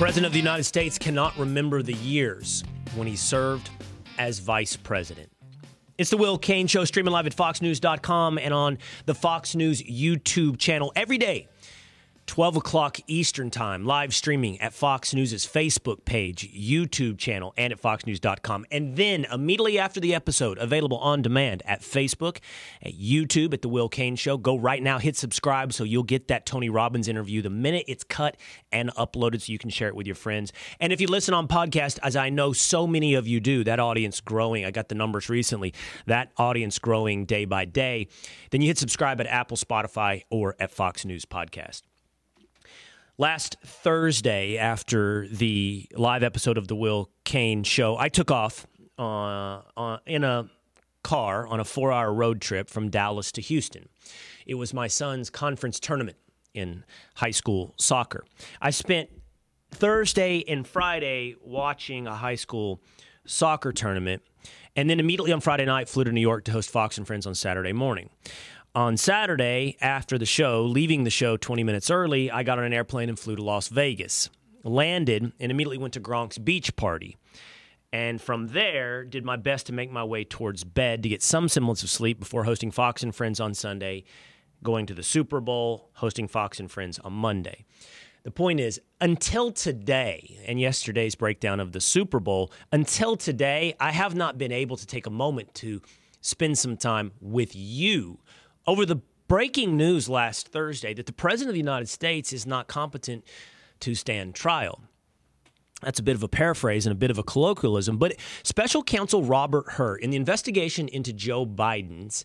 [0.00, 3.68] President of the United States cannot remember the years when he served
[4.16, 5.30] as vice president.
[5.98, 10.56] It's the Will Cain Show, streaming live at foxnews.com and on the Fox News YouTube
[10.56, 11.48] channel every day.
[12.30, 17.82] 12 o'clock Eastern Time, live streaming at Fox News' Facebook page, YouTube channel, and at
[17.82, 18.66] foxnews.com.
[18.70, 22.38] And then immediately after the episode, available on demand at Facebook,
[22.82, 24.38] at YouTube, at The Will Cain Show.
[24.38, 28.04] Go right now, hit subscribe so you'll get that Tony Robbins interview the minute it's
[28.04, 28.36] cut
[28.70, 30.52] and uploaded so you can share it with your friends.
[30.78, 33.80] And if you listen on podcast, as I know so many of you do, that
[33.80, 35.74] audience growing, I got the numbers recently,
[36.06, 38.06] that audience growing day by day,
[38.52, 41.89] then you hit subscribe at Apple, Spotify, or at Fox News Podcast.
[43.20, 48.66] Last Thursday, after the live episode of the Will Cain Show, I took off
[48.98, 50.48] uh, uh, in a
[51.04, 53.90] car on a four hour road trip from Dallas to Houston.
[54.46, 56.16] It was my son's conference tournament
[56.54, 56.82] in
[57.16, 58.24] high school soccer.
[58.58, 59.10] I spent
[59.70, 62.80] Thursday and Friday watching a high school
[63.26, 64.22] soccer tournament,
[64.74, 67.26] and then immediately on Friday night flew to New York to host Fox and Friends
[67.26, 68.08] on Saturday morning.
[68.72, 72.72] On Saturday, after the show, leaving the show 20 minutes early, I got on an
[72.72, 74.30] airplane and flew to Las Vegas.
[74.62, 77.16] Landed and immediately went to Gronk's beach party.
[77.92, 81.48] And from there, did my best to make my way towards bed to get some
[81.48, 84.04] semblance of sleep before hosting Fox and Friends on Sunday,
[84.62, 87.64] going to the Super Bowl, hosting Fox and Friends on Monday.
[88.22, 93.90] The point is, until today, and yesterday's breakdown of the Super Bowl, until today, I
[93.90, 95.82] have not been able to take a moment to
[96.20, 98.20] spend some time with you
[98.66, 102.66] over the breaking news last Thursday that the President of the United States is not
[102.66, 103.24] competent
[103.80, 104.80] to stand trial.
[105.82, 109.24] That's a bit of a paraphrase and a bit of a colloquialism, but special counsel
[109.24, 112.24] Robert Hur, in the investigation into Joe Biden's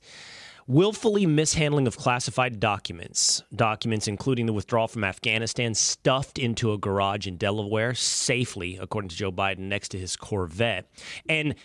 [0.68, 7.28] willfully mishandling of classified documents, documents including the withdrawal from Afghanistan, stuffed into a garage
[7.28, 10.90] in Delaware safely, according to Joe Biden, next to his Corvette,
[11.30, 11.56] and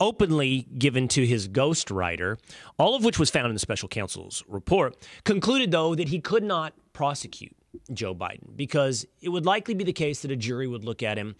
[0.00, 2.38] openly given to his ghostwriter,
[2.78, 6.42] all of which was found in the special counsel's report, concluded, though, that he could
[6.42, 7.56] not prosecute
[7.92, 11.18] Joe Biden because it would likely be the case that a jury would look at
[11.18, 11.36] him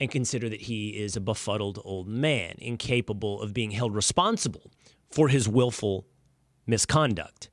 [0.00, 4.70] and consider that he is a befuddled old man, incapable of being held responsible
[5.10, 6.06] for his willful
[6.66, 7.50] misconduct.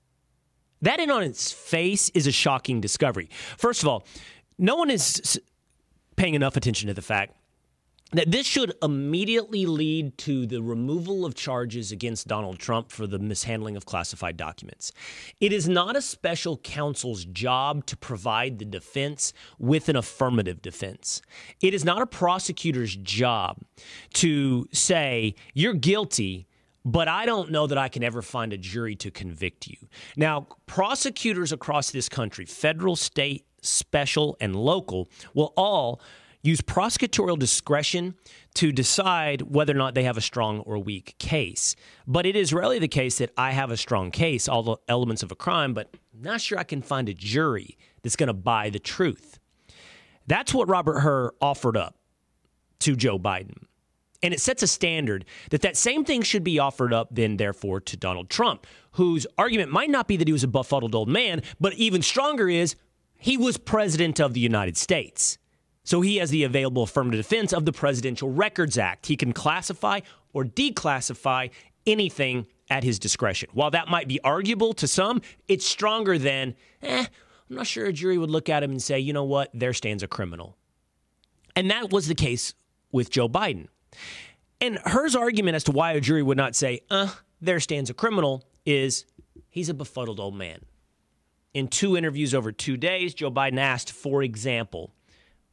[0.81, 3.29] That, in on its face, is a shocking discovery.
[3.57, 4.05] First of all,
[4.57, 5.39] no one is
[6.15, 7.35] paying enough attention to the fact
[8.13, 13.19] that this should immediately lead to the removal of charges against Donald Trump for the
[13.19, 14.91] mishandling of classified documents.
[15.39, 21.21] It is not a special counsel's job to provide the defense with an affirmative defense.
[21.61, 23.57] It is not a prosecutor's job
[24.13, 26.47] to say, you're guilty.
[26.85, 29.77] But I don't know that I can ever find a jury to convict you.
[30.17, 36.01] Now, prosecutors across this country, federal, state, special, and local, will all
[36.43, 38.13] use prosecutorial discretion
[38.53, 41.75] to decide whether or not they have a strong or weak case.
[42.05, 45.23] But it is rarely the case that I have a strong case, all the elements
[45.23, 48.69] of a crime, but not sure I can find a jury that's going to buy
[48.69, 49.39] the truth.
[50.27, 51.97] That's what Robert Hur offered up
[52.79, 53.63] to Joe Biden.
[54.21, 57.81] And it sets a standard that that same thing should be offered up then, therefore,
[57.81, 61.41] to Donald Trump, whose argument might not be that he was a befuddled old man,
[61.59, 62.75] but even stronger is
[63.17, 65.37] he was president of the United States.
[65.83, 69.07] So he has the available affirmative defense of the Presidential Records Act.
[69.07, 69.99] He can classify
[70.31, 71.51] or declassify
[71.85, 73.49] anything at his discretion.
[73.53, 77.05] While that might be arguable to some, it's stronger than, eh,
[77.49, 79.73] I'm not sure a jury would look at him and say, you know what, there
[79.73, 80.57] stands a criminal.
[81.55, 82.53] And that was the case
[82.91, 83.67] with Joe Biden.
[84.61, 87.93] And Hur's argument as to why a jury would not say, uh, there stands a
[87.93, 89.05] criminal is
[89.49, 90.59] he's a befuddled old man.
[91.53, 94.95] In two interviews over two days, Joe Biden asked, for example,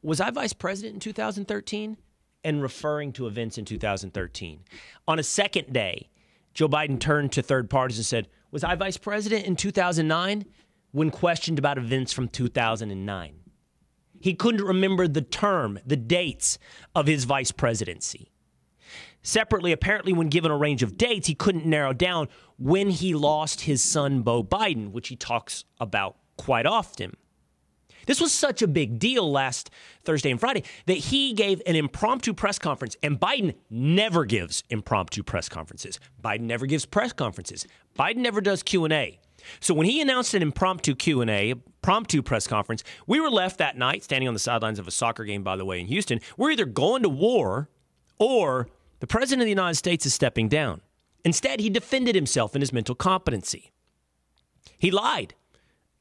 [0.03, 1.97] was I vice president in 2013?
[2.43, 4.65] And referring to events in 2013.
[5.07, 6.09] On a second day,
[6.55, 10.47] Joe Biden turned to third parties and said, Was I vice president in 2009?
[10.93, 13.35] When questioned about events from 2009.
[14.21, 16.59] He couldn't remember the term, the dates
[16.95, 18.31] of his vice presidency.
[19.23, 22.29] Separately, apparently, when given a range of dates, he couldn't narrow down
[22.59, 27.17] when he lost his son, Beau Biden, which he talks about quite often.
[28.07, 29.71] This was such a big deal last
[30.05, 35.23] Thursday and Friday that he gave an impromptu press conference and Biden never gives impromptu
[35.23, 35.99] press conferences.
[36.23, 37.67] Biden never gives press conferences.
[37.99, 39.19] Biden never does Q&A.
[39.61, 44.05] So when he announced an impromptu Q&A, impromptu press conference, we were left that night
[44.05, 46.21] standing on the sidelines of a soccer game by the way in Houston.
[46.37, 47.69] We're either going to war
[48.19, 48.69] or
[49.01, 50.83] the president of the United States is stepping down.
[51.25, 53.73] Instead, he defended himself in his mental competency.
[54.79, 55.35] He lied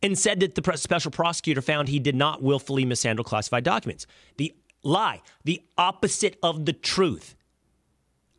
[0.01, 4.07] and said that the special prosecutor found he did not willfully mishandle classified documents.
[4.37, 7.35] The lie, the opposite of the truth.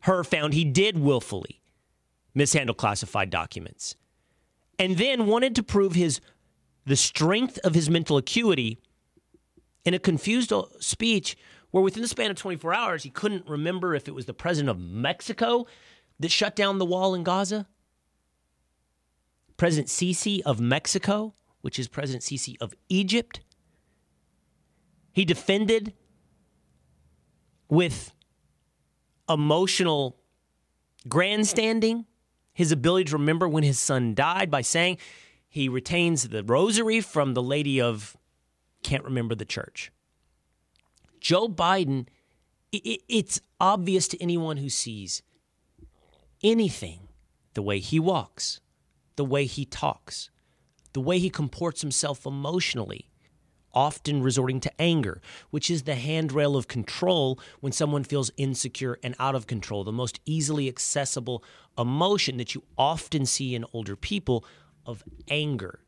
[0.01, 1.61] Hur found he did willfully
[2.33, 3.95] mishandle classified documents.
[4.79, 6.19] And then wanted to prove his
[6.85, 8.79] the strength of his mental acuity
[9.85, 11.37] in a confused uh, speech
[11.69, 14.69] where within the span of 24 hours he couldn't remember if it was the president
[14.69, 15.67] of Mexico
[16.19, 17.67] that shut down the wall in Gaza,
[19.57, 23.41] President Sisi of Mexico, which is President Sisi of Egypt.
[25.11, 25.93] He defended
[27.69, 28.13] with
[29.29, 30.17] emotional
[31.07, 32.05] grandstanding
[32.53, 34.97] his ability to remember when his son died by saying
[35.47, 38.15] he retains the rosary from the lady of
[38.83, 39.91] can't remember the church.
[41.19, 42.07] Joe Biden,
[42.71, 45.21] it's obvious to anyone who sees
[46.43, 47.07] anything
[47.53, 48.59] the way he walks,
[49.15, 50.29] the way he talks,
[50.93, 53.09] the way he comports himself emotionally,
[53.73, 59.15] often resorting to anger, which is the handrail of control when someone feels insecure and
[59.19, 61.43] out of control, the most easily accessible
[61.77, 64.45] emotion that you often see in older people
[64.85, 65.79] of anger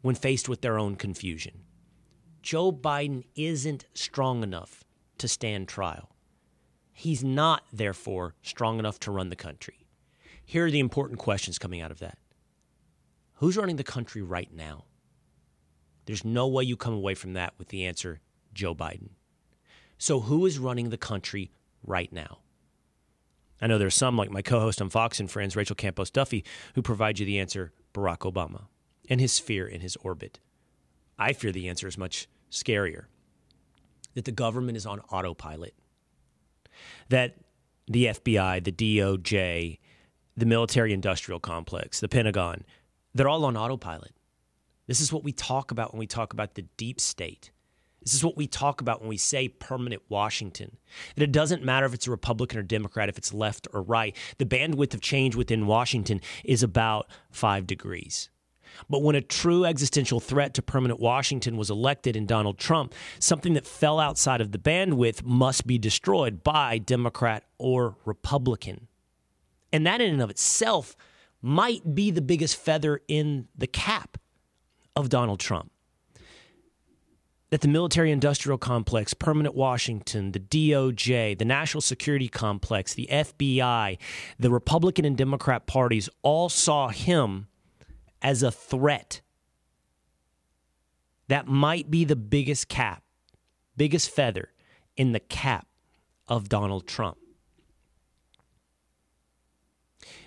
[0.00, 1.60] when faced with their own confusion.
[2.42, 4.84] Joe Biden isn't strong enough
[5.18, 6.14] to stand trial.
[6.92, 9.86] He's not, therefore, strong enough to run the country.
[10.44, 12.18] Here are the important questions coming out of that.
[13.34, 14.84] Who's running the country right now?
[16.06, 18.20] There's no way you come away from that with the answer
[18.52, 19.10] Joe Biden.
[19.98, 21.50] So, who is running the country
[21.82, 22.38] right now?
[23.60, 26.44] I know there's some, like my co host on Fox and Friends, Rachel Campos Duffy,
[26.74, 28.64] who provide you the answer Barack Obama
[29.08, 30.40] and his sphere in his orbit.
[31.18, 33.04] I fear the answer is much scarier
[34.14, 35.74] that the government is on autopilot,
[37.08, 37.36] that
[37.86, 39.78] the FBI, the DOJ,
[40.36, 42.64] the military industrial complex, the Pentagon,
[43.14, 44.12] they're all on autopilot.
[44.86, 47.50] This is what we talk about when we talk about the deep state.
[48.02, 50.76] This is what we talk about when we say permanent Washington.
[51.14, 54.14] That it doesn't matter if it's a Republican or Democrat, if it's left or right.
[54.36, 58.28] The bandwidth of change within Washington is about five degrees.
[58.90, 63.54] But when a true existential threat to permanent Washington was elected in Donald Trump, something
[63.54, 68.88] that fell outside of the bandwidth must be destroyed by Democrat or Republican.
[69.72, 70.96] And that, in and of itself,
[71.44, 74.16] might be the biggest feather in the cap
[74.96, 75.70] of Donald Trump.
[77.50, 83.98] That the military industrial complex, permanent Washington, the DOJ, the national security complex, the FBI,
[84.38, 87.48] the Republican and Democrat parties all saw him
[88.22, 89.20] as a threat.
[91.28, 93.02] That might be the biggest cap,
[93.76, 94.48] biggest feather
[94.96, 95.66] in the cap
[96.26, 97.18] of Donald Trump.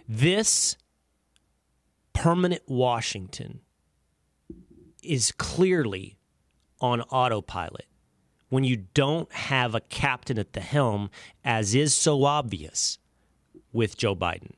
[0.07, 0.77] This
[2.17, 3.59] permanent Washington
[5.03, 6.17] is clearly
[6.81, 7.85] on autopilot
[8.49, 11.11] when you don't have a captain at the helm,
[11.45, 12.97] as is so obvious
[13.71, 14.53] with Joe Biden.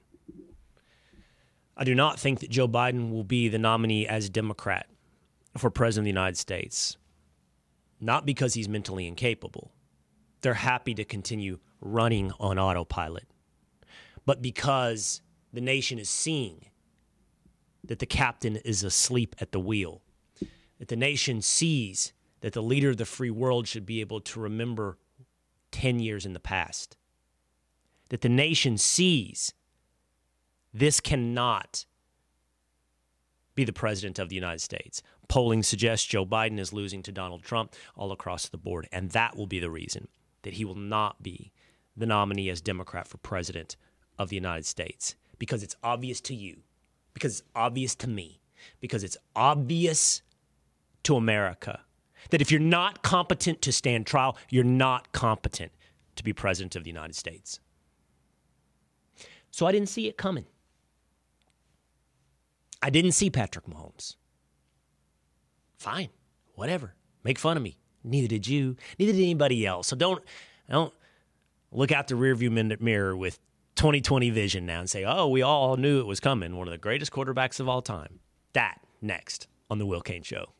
[1.76, 4.88] I do not think that Joe Biden will be the nominee as Democrat
[5.57, 6.95] for President of the United States.
[7.99, 9.74] Not because he's mentally incapable.
[10.39, 13.26] They're happy to continue running on autopilot,
[14.26, 16.69] but because the nation is seeing
[17.84, 20.02] that the captain is asleep at the wheel,
[20.80, 24.40] that the nation sees that the leader of the free world should be able to
[24.40, 24.98] remember
[25.72, 26.98] 10 years in the past,
[28.10, 29.54] that the nation sees
[30.74, 31.86] this cannot
[33.56, 35.02] be the president of the United States.
[35.28, 39.36] Polling suggests Joe Biden is losing to Donald Trump all across the board, and that
[39.36, 40.08] will be the reason
[40.44, 41.52] that he will not be
[41.98, 43.76] the nominee as Democrat for president
[44.18, 46.62] of the United States because it's obvious to you,
[47.14, 48.41] because it's obvious to me,
[48.80, 50.22] because it's obvious
[51.03, 51.82] to America
[52.30, 55.72] that if you're not competent to stand trial, you're not competent
[56.16, 57.60] to be president of the United States.
[59.51, 60.45] So I didn't see it coming.
[62.82, 64.16] I didn't see Patrick Mahomes.
[65.78, 66.10] Fine,
[66.55, 66.93] whatever.
[67.24, 67.78] Make fun of me.
[68.03, 68.76] Neither did you.
[68.97, 69.88] Neither did anybody else.
[69.88, 70.24] So don't
[70.70, 70.93] don't
[71.72, 73.39] look out the rearview mirror with
[73.80, 76.78] 2020 vision now and say, "Oh, we all knew it was coming." One of the
[76.78, 78.20] greatest quarterbacks of all time.
[78.52, 80.52] That next on the Will Cain Show.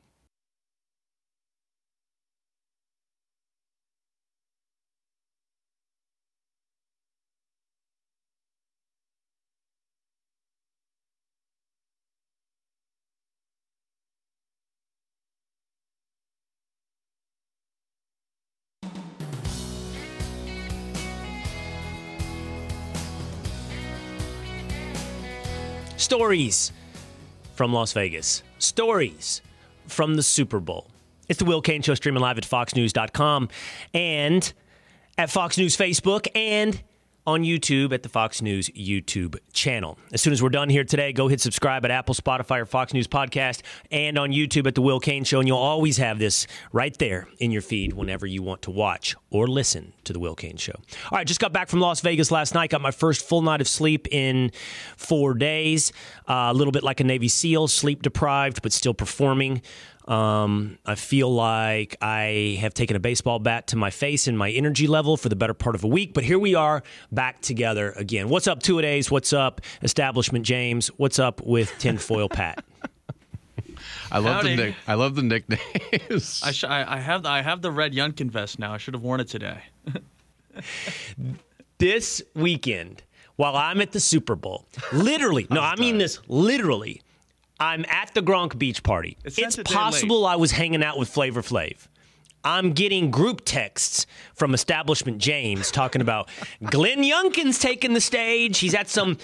[26.10, 26.72] Stories
[27.54, 28.42] from Las Vegas.
[28.58, 29.44] Stories
[29.86, 30.88] from the Super Bowl.
[31.28, 33.48] It's the Will Cain Show streaming live at foxnews.com
[33.94, 34.54] and
[35.20, 36.82] at Fox News Facebook and
[37.30, 40.00] on YouTube at the Fox News YouTube channel.
[40.12, 42.92] As soon as we're done here today, go hit subscribe at Apple, Spotify, or Fox
[42.92, 43.62] News Podcast,
[43.92, 45.38] and on YouTube at The Will Cain Show.
[45.38, 49.16] And you'll always have this right there in your feed whenever you want to watch
[49.30, 50.74] or listen to The Will Cain Show.
[50.76, 52.72] All right, just got back from Las Vegas last night.
[52.72, 54.52] Got my first full night of sleep in
[54.98, 55.94] four days.
[56.28, 59.62] Uh, a little bit like a Navy SEAL, sleep deprived, but still performing.
[60.10, 64.50] Um, I feel like I have taken a baseball bat to my face and my
[64.50, 66.16] energy level for the better part of a week.
[66.16, 66.82] But here we are
[67.12, 68.28] back together again.
[68.28, 69.12] What's up, two a days?
[69.12, 70.88] What's up, Establishment James?
[70.98, 72.66] What's up with Tinfoil Pat?
[74.12, 74.56] I love Howdy.
[74.56, 74.76] the nick.
[74.88, 76.42] I love the nicknames.
[76.44, 78.74] I, sh- I, I have I have the red Youngkin vest now.
[78.74, 79.62] I should have worn it today.
[81.78, 83.04] this weekend,
[83.36, 87.04] while I'm at the Super Bowl, literally, no, I mean this literally,
[87.60, 89.18] I'm at the Gronk Beach Party.
[89.24, 91.88] It's It's, possible I was hanging out with Flavor Flav.
[92.44, 96.30] I'm getting group texts from Establishment James talking about
[96.64, 98.60] Glenn Youngkin's taking the stage.
[98.60, 99.18] He's at some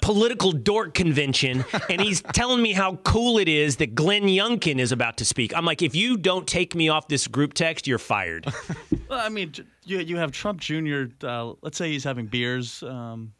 [0.00, 4.90] political dork convention and he's telling me how cool it is that Glenn Youngkin is
[4.92, 5.54] about to speak.
[5.56, 8.46] I'm like, if you don't take me off this group text, you're fired.
[9.08, 9.52] Well, I mean,
[9.84, 11.02] you you have Trump Jr.
[11.22, 12.82] Uh, let's say he's having beers.
[12.82, 13.34] Um,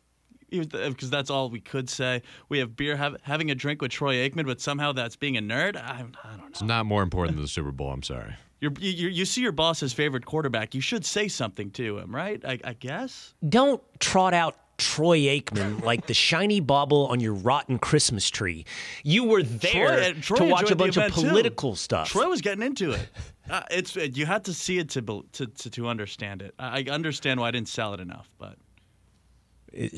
[0.60, 2.22] because that's all we could say.
[2.48, 5.42] We have beer have, having a drink with Troy Aikman, but somehow that's being a
[5.42, 5.76] nerd.
[5.76, 6.44] I, I don't know.
[6.48, 7.90] it's not more important than the Super Bowl.
[7.90, 8.34] I'm sorry.
[8.60, 10.72] You're, you you see your boss's favorite quarterback.
[10.74, 12.40] You should say something to him, right?
[12.44, 13.34] I, I guess.
[13.48, 18.64] don't trot out Troy Aikman like the shiny bauble on your rotten Christmas tree.
[19.02, 21.28] You were there Troy, uh, Troy to watch a the bunch of event, too.
[21.28, 22.08] political stuff.
[22.10, 23.08] Troy was getting into it.
[23.50, 26.54] Uh, it's you had to see it to to to, to understand it.
[26.58, 28.56] I, I understand why I didn't sell it enough, but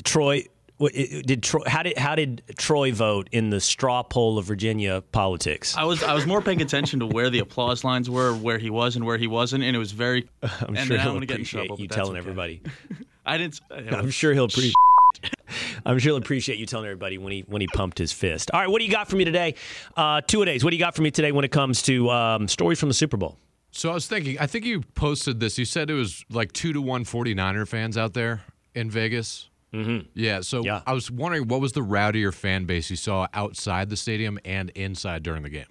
[0.03, 0.45] Troy,
[0.79, 1.63] did Troy?
[1.65, 5.75] How did how did Troy vote in the straw poll of Virginia politics?
[5.77, 8.69] I was I was more paying attention to where the applause lines were, where he
[8.69, 10.27] was and where he wasn't, and it was very.
[10.43, 12.19] I'm and sure he'll wanna get in appreciate trouble, you telling okay.
[12.19, 12.61] everybody.
[13.25, 13.59] I didn't.
[13.71, 14.75] I'm sure he'll appreciate.
[15.85, 18.51] I'm sure he'll appreciate you telling everybody when he when he pumped his fist.
[18.51, 19.55] All right, what do you got for me today?
[19.95, 20.63] Uh, two a days.
[20.63, 22.95] What do you got for me today when it comes to um, stories from the
[22.95, 23.37] Super Bowl?
[23.71, 25.57] So I was thinking, I think you posted this.
[25.57, 28.41] You said it was like two to one 49er fans out there
[28.73, 29.49] in Vegas.
[29.75, 30.07] Mm-hmm.
[30.13, 30.41] Yeah.
[30.41, 30.81] So Yeah.
[30.87, 34.69] I was wondering what was the rowdier fan base you saw outside the stadium and
[34.71, 35.67] inside during the game?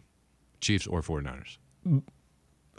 [0.61, 1.57] Chiefs or 49ers?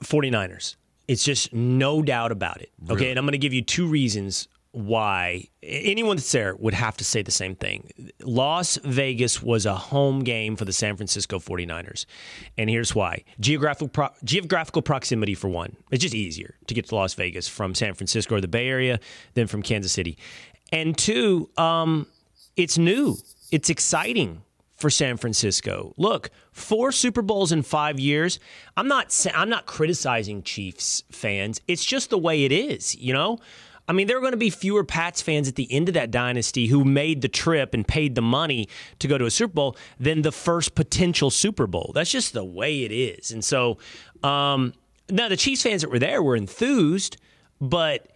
[0.03, 0.75] 49ers.
[1.07, 2.71] It's just no doubt about it.
[2.85, 3.09] Okay, Really?
[3.11, 7.05] and I'm going to give you two reasons why anyone that's there would have to
[7.05, 7.89] say the same thing.
[8.21, 12.05] Las Vegas was a home game for the San Francisco 49ers.
[12.57, 13.23] And here's why.
[13.39, 15.77] Geographical pro- geographical proximity for one.
[15.91, 18.99] It's just easier to get to Las Vegas from San Francisco or the Bay Area
[19.35, 20.17] than from Kansas City.
[20.71, 22.07] And two, um,
[22.55, 23.17] it's new.
[23.51, 24.41] It's exciting
[24.75, 25.93] for San Francisco.
[25.97, 28.39] Look, four Super Bowls in five years.
[28.75, 29.25] I'm not.
[29.33, 31.61] I'm not criticizing Chiefs fans.
[31.67, 32.95] It's just the way it is.
[32.95, 33.39] You know.
[33.87, 36.09] I mean, there are going to be fewer Pats fans at the end of that
[36.09, 39.77] dynasty who made the trip and paid the money to go to a Super Bowl
[39.99, 41.91] than the first potential Super Bowl.
[41.93, 43.29] That's just the way it is.
[43.29, 43.77] And so,
[44.23, 44.73] um,
[45.07, 47.17] now the Chiefs fans that were there were enthused,
[47.61, 48.07] but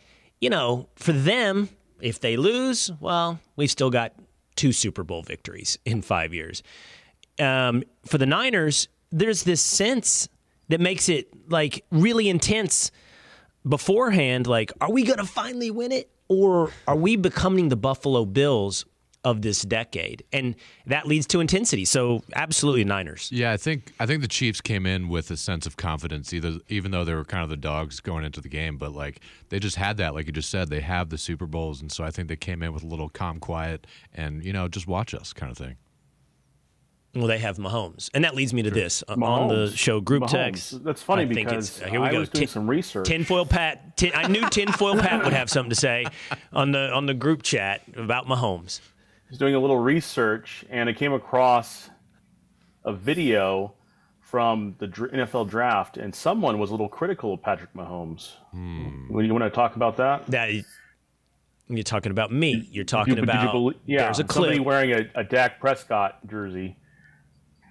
[0.42, 1.70] you know, for them,
[2.02, 4.14] if they lose, well, we've still got
[4.56, 6.64] two Super Bowl victories in five years.
[7.40, 10.28] Um, for the Niners, there's this sense
[10.68, 12.92] that makes it like really intense
[13.68, 14.48] beforehand.
[14.48, 18.86] Like, are we going to finally win it, or are we becoming the Buffalo Bills
[19.24, 20.24] of this decade?
[20.32, 20.56] And
[20.86, 21.86] that leads to intensity.
[21.86, 23.30] So, absolutely, Niners.
[23.32, 26.60] Yeah, I think I think the Chiefs came in with a sense of confidence, either
[26.70, 29.60] even though they were kind of the dogs going into the game, but like they
[29.60, 32.12] just had that, like you just said, they have the Super Bowls, and so I
[32.12, 35.34] think they came in with a little calm, quiet, and you know, just watch us
[35.34, 35.76] kind of thing.
[37.16, 40.24] Well, they have Mahomes, and that leads me to this Uh, on the show group
[40.24, 40.30] Mahomes.
[40.32, 40.84] text.
[40.84, 42.20] That's funny I think because it's, here we I go.
[42.20, 43.08] was doing Tin- some research.
[43.08, 43.98] Tinfoil Pat.
[43.98, 46.06] Tin, I knew Tinfoil Pat would have something to say
[46.54, 48.80] on the on the group chat about Mahomes.
[49.30, 51.90] Was doing a little research and I came across
[52.84, 53.74] a video
[54.20, 58.34] from the NFL draft, and someone was a little critical of Patrick Mahomes.
[58.52, 59.12] Hmm.
[59.12, 60.28] When you want to talk about that?
[60.28, 60.52] That
[61.68, 62.68] you're talking about me.
[62.72, 63.76] You're talking you- did you about.
[63.88, 64.68] yeah, there's a somebody clip.
[64.68, 66.78] wearing a, a Dak Prescott jersey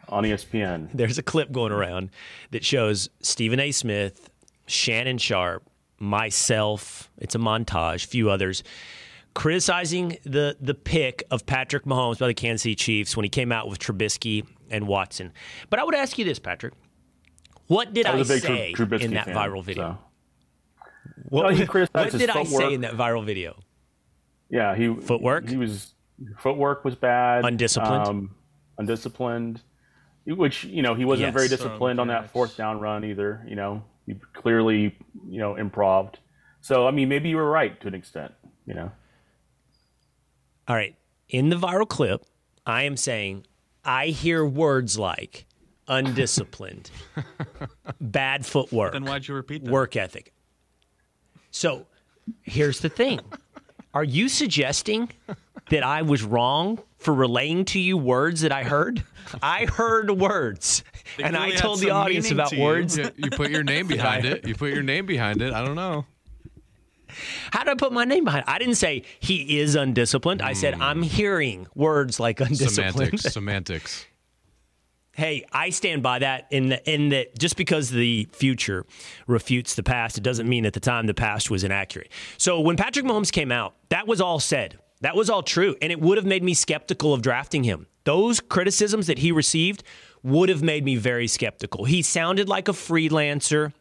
[0.09, 0.89] on ESPN.
[0.95, 2.11] There's a clip going around
[2.51, 3.71] that shows Stephen A.
[3.73, 4.31] Smith,
[4.67, 5.65] Shannon Sharp,
[5.99, 7.11] myself.
[7.19, 8.07] It's a montage.
[8.07, 8.63] Few others
[9.35, 13.53] criticizing the the pick of Patrick Mahomes by the Kansas City Chiefs when he came
[13.53, 15.33] out with Trubisky and Watson.
[15.71, 16.75] But I would ask you this, Patrick.
[17.67, 19.99] What did I I, was a big Tru- say Trubisky in that fan, viral video?
[19.99, 19.99] so.
[21.29, 23.57] What, No, he what criticized his did I say in that viral video?
[24.51, 25.49] Yeah, he Footwork?
[25.49, 25.93] He was
[26.39, 27.45] footwork was bad.
[27.45, 28.07] Undisciplined?
[28.09, 28.35] Um,
[28.79, 29.61] undisciplined.
[30.27, 31.53] Which you know he wasn't very Yes.
[31.59, 33.45] disciplined on that fourth down run either.
[33.49, 34.97] You know he clearly
[35.29, 36.19] you know improved.
[36.61, 38.33] So I mean maybe you were right to an extent.
[38.67, 38.93] You know.
[40.69, 40.95] All right.
[41.29, 42.25] In the viral clip,
[42.67, 43.47] I am saying
[43.85, 45.47] I hear words like
[45.89, 46.91] undisciplined,
[48.01, 49.71] bad footwork, Then why'd you repeat that?
[49.71, 50.33] work ethic.
[51.51, 51.87] So
[52.43, 53.21] here's the thing
[53.95, 55.11] Are you suggesting
[55.71, 59.03] that I was wrong for relaying to you words that I heard?
[59.43, 60.85] I heard words,
[61.17, 62.63] They and I told the audience meaning about to you.
[62.65, 62.97] words.
[62.99, 64.47] Yeah, you put your name behind it.
[64.47, 65.53] You put your name behind it.
[65.55, 66.05] I don't know.
[67.53, 68.45] How did I put my name behind?
[68.47, 68.51] it?
[68.51, 70.43] I didn't say he is undisciplined.
[70.43, 73.21] I said I'm hearing words like undisciplined.
[73.21, 73.33] Semantics.
[73.33, 74.07] Semantics.
[75.19, 78.87] Hey, I stand by that in the, in that just because the future
[79.27, 82.13] refutes the past, it doesn't mean at the time the past was inaccurate.
[82.37, 84.79] So when Patrick Mahomes came out, that was all said.
[85.01, 87.89] That was all true, and it would have made me skeptical of drafting him.
[88.05, 89.83] Those criticisms that he received
[90.23, 91.85] would have made me very skeptical.
[91.85, 93.73] He sounded like a freelancer.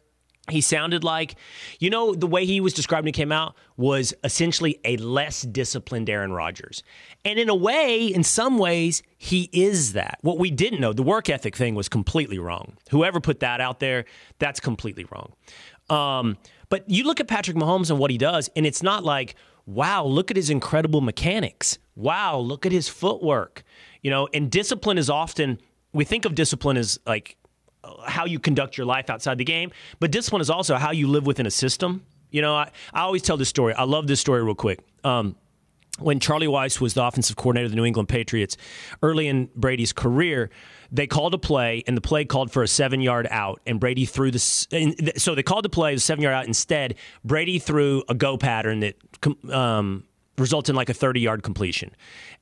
[0.48, 1.36] He sounded like,
[1.78, 5.42] you know, the way he was described when he came out was essentially a less
[5.42, 6.82] disciplined Aaron Rodgers.
[7.24, 10.18] And in a way, in some ways, he is that.
[10.22, 12.76] What we didn't know, the work ethic thing was completely wrong.
[12.90, 14.06] Whoever put that out there,
[14.38, 15.32] that's completely wrong.
[15.90, 16.38] Um,
[16.70, 19.34] but you look at Patrick Mahomes and what he does, and it's not like,
[19.66, 21.78] wow, look at his incredible mechanics.
[21.94, 23.62] Wow, look at his footwork.
[24.02, 25.60] You know, and discipline is often,
[25.92, 27.36] we think of discipline as like,
[28.06, 29.70] how you conduct your life outside the game,
[30.00, 32.04] but discipline is also how you live within a system.
[32.30, 33.74] You know, I, I always tell this story.
[33.74, 34.80] I love this story real quick.
[35.04, 35.36] Um,
[35.98, 38.56] when Charlie Weis was the offensive coordinator of the New England Patriots
[39.02, 40.50] early in Brady's career,
[40.90, 44.06] they called a play, and the play called for a seven yard out, and Brady
[44.06, 44.38] threw the.
[44.38, 46.46] So they called the play, the seven yard out.
[46.46, 48.96] Instead, Brady threw a go pattern that
[49.52, 50.04] um,
[50.38, 51.94] resulted in like a 30 yard completion.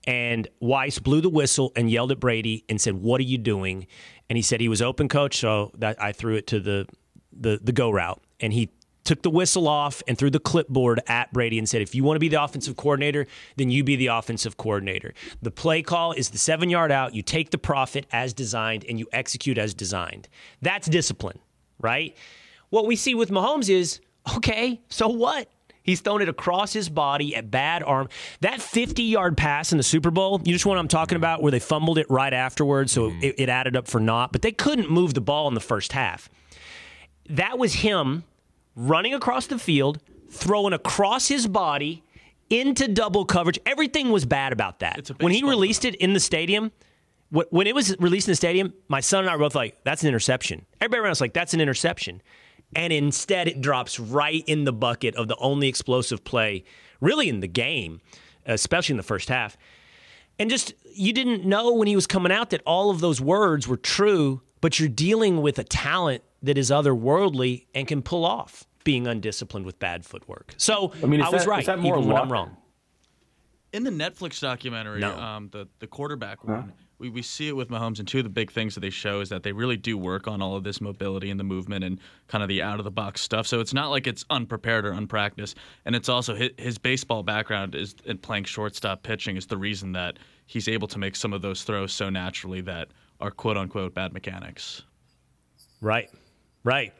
[0.06, 3.86] And Weis blew the whistle and yelled at Brady and said, What are you doing?
[4.28, 5.38] And he said he was open, coach.
[5.38, 6.86] So that I threw it to the,
[7.32, 8.22] the, the go route.
[8.40, 8.70] And he
[9.06, 12.16] took the whistle off and threw the clipboard at Brady and said, if you want
[12.16, 15.14] to be the offensive coordinator, then you be the offensive coordinator.
[15.40, 17.14] The play call is the seven yard out.
[17.14, 20.28] You take the profit as designed and you execute as designed.
[20.60, 21.38] That's discipline,
[21.80, 22.16] right?
[22.70, 24.00] What we see with Mahomes is
[24.36, 25.48] okay, so what?
[25.86, 28.08] He's thrown it across his body at bad arm.
[28.40, 31.40] That 50 yard pass in the Super Bowl, you just want what I'm talking about,
[31.40, 34.52] where they fumbled it right afterwards, so it, it added up for naught, but they
[34.52, 36.28] couldn't move the ball in the first half.
[37.30, 38.24] That was him
[38.74, 42.02] running across the field, throwing across his body
[42.50, 43.58] into double coverage.
[43.64, 45.10] Everything was bad about that.
[45.20, 46.72] When he released it in the stadium,
[47.30, 50.02] when it was released in the stadium, my son and I were both like, that's
[50.02, 50.64] an interception.
[50.80, 52.22] Everybody around us like, that's an interception.
[52.74, 56.64] And instead, it drops right in the bucket of the only explosive play,
[57.00, 58.00] really in the game,
[58.44, 59.56] especially in the first half.
[60.38, 63.66] And just, you didn't know when he was coming out that all of those words
[63.66, 68.64] were true, but you're dealing with a talent that is otherworldly and can pull off
[68.84, 70.54] being undisciplined with bad footwork.
[70.58, 72.56] So I, I mean, is was that- right, is that more even when I'm wrong.
[73.72, 75.16] In the Netflix documentary, No.
[75.18, 78.30] um, the the quarterback one, we, we see it with Mahomes, and two of the
[78.30, 80.80] big things that they show is that they really do work on all of this
[80.80, 83.46] mobility and the movement and kind of the out of the box stuff.
[83.46, 87.74] So it's not like it's unprepared or unpracticed, and it's also his, his baseball background
[87.74, 91.42] is in playing shortstop pitching is the reason that he's able to make some of
[91.42, 92.88] those throws so naturally that
[93.20, 94.82] are quote unquote bad mechanics.
[95.80, 96.08] Right,
[96.64, 96.94] right.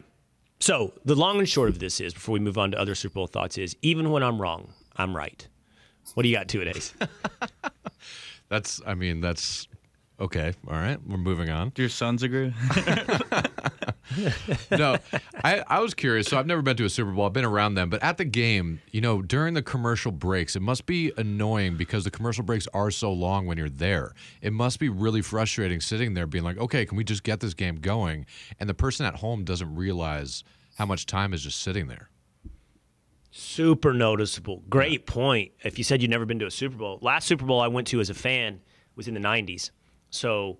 [0.60, 3.14] So the long and short of this is, before we move on to other Super
[3.14, 5.46] Bowl thoughts, is even when I'm wrong, I'm right.
[6.14, 6.94] What do you got, two days?
[8.48, 9.66] That's, I mean, that's
[10.20, 10.52] okay.
[10.66, 11.70] All right, we're moving on.
[11.70, 12.52] Do your sons agree?
[14.70, 14.96] no,
[15.44, 16.28] I, I was curious.
[16.28, 17.26] So I've never been to a Super Bowl.
[17.26, 20.62] I've been around them, but at the game, you know, during the commercial breaks, it
[20.62, 24.12] must be annoying because the commercial breaks are so long when you're there.
[24.40, 27.54] It must be really frustrating sitting there being like, okay, can we just get this
[27.54, 28.26] game going?
[28.60, 30.44] And the person at home doesn't realize
[30.78, 32.10] how much time is just sitting there.
[33.30, 34.62] Super noticeable.
[34.70, 35.52] Great point.
[35.62, 37.86] If you said you'd never been to a Super Bowl, last Super Bowl I went
[37.88, 38.60] to as a fan
[38.94, 39.70] was in the '90s.
[40.10, 40.58] So,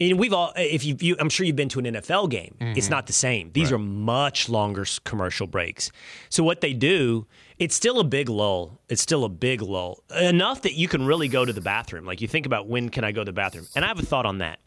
[0.00, 2.56] and we've all, if you, you I'm sure you've been to an NFL game.
[2.60, 3.50] It's not the same.
[3.52, 5.92] These are much longer commercial breaks.
[6.28, 7.26] So what they do,
[7.58, 8.80] it's still a big lull.
[8.88, 12.04] It's still a big lull enough that you can really go to the bathroom.
[12.04, 14.02] Like you think about when can I go to the bathroom, and I have a
[14.04, 14.58] thought on that.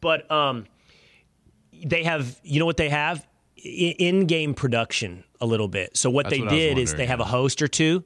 [0.00, 0.66] But um,
[1.84, 3.26] they have, you know what they have?
[3.56, 5.96] In-game production a little bit.
[5.96, 8.04] So what That's they what did is they have a host or two,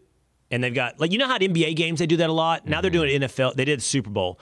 [0.51, 2.66] and they've got like you know how at NBA games they do that a lot.
[2.66, 3.55] Now they're doing NFL.
[3.55, 4.40] They did the Super Bowl.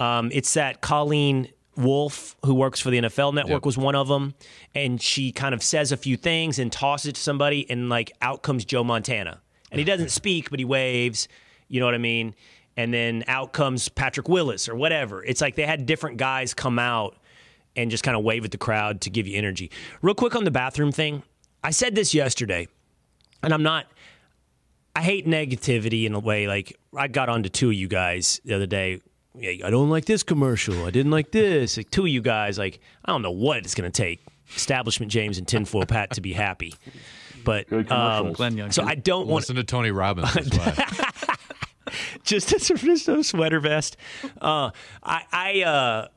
[0.00, 3.66] Um, it's that Colleen Wolfe who works for the NFL Network Yep.
[3.66, 4.34] was one of them,
[4.74, 8.12] and she kind of says a few things and tosses it to somebody, and like
[8.20, 9.40] out comes Joe Montana,
[9.70, 11.28] and he doesn't speak but he waves.
[11.68, 12.34] You know what I mean?
[12.76, 15.22] And then out comes Patrick Willis or whatever.
[15.24, 17.16] It's like they had different guys come out
[17.76, 19.70] and just kind of wave at the crowd to give you energy.
[20.02, 21.22] Real quick on the bathroom thing.
[21.62, 22.66] I said this yesterday,
[23.42, 23.86] and I'm not.
[24.96, 26.48] I hate negativity in a way.
[26.48, 29.00] Like I got on to two of you guys the other day.
[29.38, 30.84] Yeah, I don't like this commercial.
[30.84, 31.76] I didn't like this.
[31.76, 34.20] Like two of you guys, like I don't know what it's going to take.
[34.56, 36.74] Establishment James and Tinfoil Pat to be happy,
[37.44, 38.32] but um.
[38.32, 38.72] Glenn Young.
[38.72, 40.32] so I don't want Listen to Tony Robbins.
[42.22, 43.96] Just as a, just a sweater vest.
[44.40, 44.70] Uh,
[45.02, 46.08] I I, uh,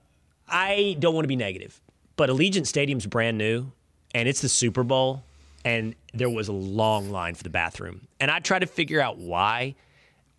[0.48, 1.82] I don't want to be negative,
[2.16, 3.72] but Allegiant Stadium's brand new,
[4.14, 5.24] and it's the Super Bowl,
[5.66, 9.18] and there was a long line for the bathroom, and I tried to figure out
[9.18, 9.76] why,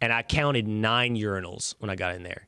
[0.01, 2.47] and I counted nine urinals when I got in there.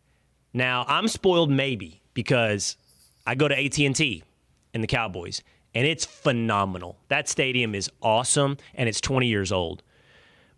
[0.57, 2.79] Now I'm spoiled maybe because
[3.27, 4.25] I go to AT and T
[4.73, 5.43] and the Cowboys,
[5.75, 6.99] and it's phenomenal.
[7.09, 9.83] That stadium is awesome, and it's 20 years old.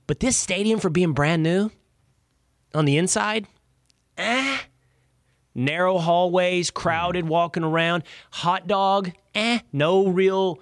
[0.07, 1.73] But this stadium for being brand new
[2.73, 3.49] on the inside,
[4.17, 4.59] eh.
[5.57, 9.59] Narrow hallways, crowded walking around, hot dog, eh.
[9.73, 10.61] No real,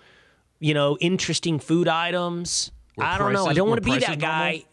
[0.61, 2.73] you know, interesting food items.
[2.97, 3.45] Were I don't know.
[3.45, 4.39] I don't want to be that prices normal?
[4.39, 4.65] guy.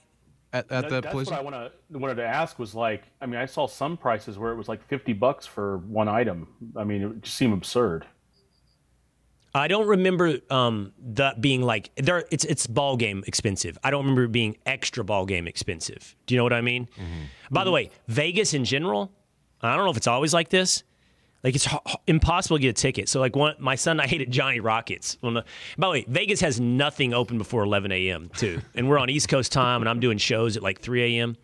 [0.53, 3.25] At, at That- that that's place, what I wanna, wanted to ask was like, I
[3.25, 6.47] mean, I saw some prices where it was like 50 bucks for one item.
[6.77, 8.05] I mean, it just seemed absurd.
[9.55, 12.25] I don't remember um, that being like there.
[12.31, 13.77] It's it's ball game expensive.
[13.84, 16.15] I don't remember it being extra ball game expensive.
[16.25, 16.88] Do you know what I mean?
[17.51, 19.11] By the way, Vegas in general,
[19.61, 20.84] I don't know if it's always like this.
[21.44, 23.10] Like it's h- h- impossible to get a ticket.
[23.10, 25.18] So like one, my son, I hated Johnny Rockets.
[25.22, 25.44] Well, no,
[25.78, 28.30] by the way, Vegas has nothing open before 11 a.m.
[28.38, 31.36] too, and we're on East Coast time, and I'm doing shows at like 3 a.m.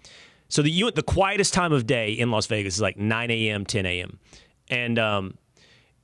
[0.48, 3.66] So the you, the quietest time of day in Las Vegas is like 9 a.m.,
[3.66, 4.20] 10 a.m.
[4.70, 5.38] And um,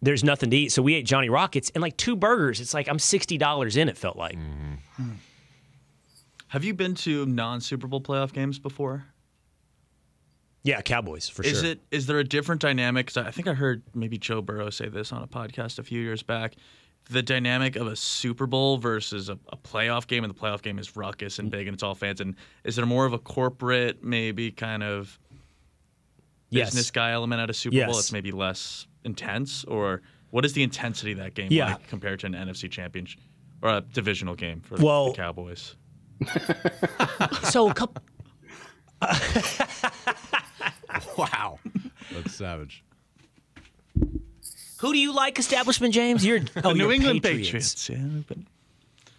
[0.01, 0.71] there's nothing to eat.
[0.71, 2.59] So we ate Johnny Rockets and like two burgers.
[2.59, 3.89] It's like I'm sixty dollars in.
[3.89, 4.37] It felt like.
[6.49, 9.05] Have you been to non Super Bowl playoff games before?
[10.65, 11.57] Yeah, Cowboys for is sure.
[11.59, 13.07] Is it is there a different dynamic?
[13.07, 16.01] 'Cause I think I heard maybe Joe Burrow say this on a podcast a few
[16.01, 16.55] years back.
[17.11, 20.79] the dynamic of a Super Bowl versus a, a playoff game, and the playoff game
[20.79, 22.19] is ruckus and big and it's all fans.
[22.19, 22.33] And
[22.63, 25.19] is there more of a corporate, maybe kind of
[26.49, 26.69] Yes.
[26.71, 27.89] business guy element at a Super Bowl?
[27.93, 27.99] Yes.
[27.99, 30.01] It's maybe less intense, or
[30.31, 31.73] what is the intensity of that game Yeah.
[31.73, 33.19] like compared to an NFC championship
[33.61, 35.75] or a divisional game for Well- the Cowboys?
[37.51, 38.01] So a couple.
[41.17, 41.59] Wow.
[42.13, 42.83] That's savage.
[44.79, 46.25] Who do you like, Establishment James?
[46.25, 47.87] You're oh, the New you're England Patriots.
[47.87, 47.89] Patriots.
[47.89, 48.37] Yeah, but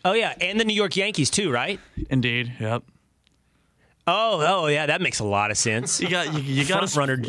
[0.05, 1.81] Oh yeah, and the New York Yankees too, right?
[2.11, 2.53] indeed.
[2.61, 2.85] Yep.
[4.07, 6.01] Oh, oh yeah, that makes a lot of sense.
[6.01, 7.23] You got you, you got Front runner.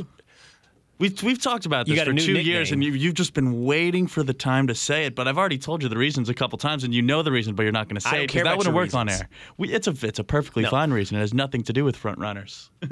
[0.99, 4.06] We've we've talked about this for new two years, and you, you've just been waiting
[4.07, 5.15] for the time to say it.
[5.15, 7.56] But I've already told you the reasons a couple times, and you know the reason,
[7.56, 8.94] but you're not going to I say don't it care because that wouldn't your work
[8.94, 9.30] on air.
[9.57, 10.69] We, it's a it's a perfectly No.
[10.69, 11.18] fine reason.
[11.18, 12.69] It has nothing to do with front runners.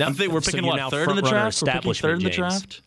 [0.00, 1.62] No, I'm thinking we're picking you're what third in the draft.
[1.62, 2.80] We're picking third in the draft.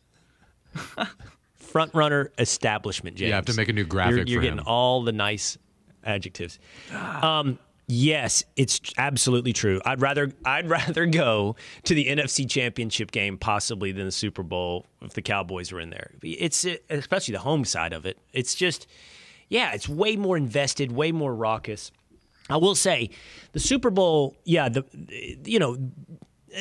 [1.55, 3.27] Front runner establishment, James.
[3.27, 4.65] You have to make a new graphic You're, you're for getting him.
[4.67, 5.57] all the nice
[6.03, 6.59] adjectives.
[6.91, 9.79] Um, yes, it's absolutely true.
[9.85, 14.87] I'd rather I'd rather go to the NFC Championship game possibly than the Super Bowl
[15.01, 16.11] if the Cowboys were in there.
[16.23, 18.17] It's especially the home side of it.
[18.33, 18.87] It's just
[19.49, 21.91] yeah, it's way more invested, way more raucous.
[22.49, 23.09] I will say,
[23.53, 24.83] the Super Bowl, yeah, the
[25.45, 25.77] you know,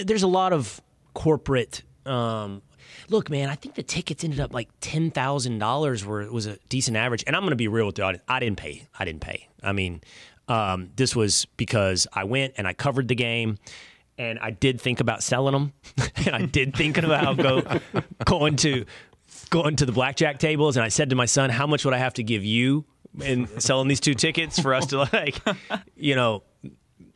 [0.05, 0.81] there's a lot of
[1.15, 1.83] corporate.
[2.07, 2.63] Um,
[3.09, 6.59] look, man, I think the tickets ended up like ten thousand dollars, were was a
[6.69, 7.25] decent average.
[7.27, 8.25] And I'm going to be real with the audience.
[8.29, 8.89] I didn't pay.
[8.99, 9.49] I didn't pay.
[9.63, 10.01] I mean,
[10.49, 13.59] um, this was because I went and I covered the game.
[14.19, 15.73] And I did think about selling them,
[16.27, 17.63] and I did thinking about go
[18.27, 18.85] going to
[19.49, 20.77] going to the blackjack tables.
[20.77, 22.85] And I said to my son, "How much would I have to give you
[23.21, 25.41] in selling these two tickets for us to like,
[25.97, 26.43] you know,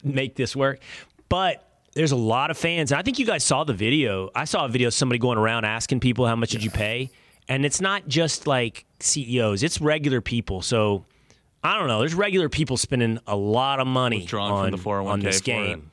[0.03, 0.81] make this work?"
[1.29, 1.67] But
[1.97, 2.93] there's a lot of fans.
[2.93, 4.31] And I think you guys saw the video.
[4.35, 7.11] I saw a video of somebody going around asking people how much did you pay?
[7.49, 10.61] And it's not just like CEOs, it's regular people.
[10.61, 11.07] So
[11.65, 12.01] I don't know.
[12.01, 15.51] There's regular people spending a lot of money Withdrawn on, from the on this for
[15.51, 15.55] it.
[15.55, 15.91] game.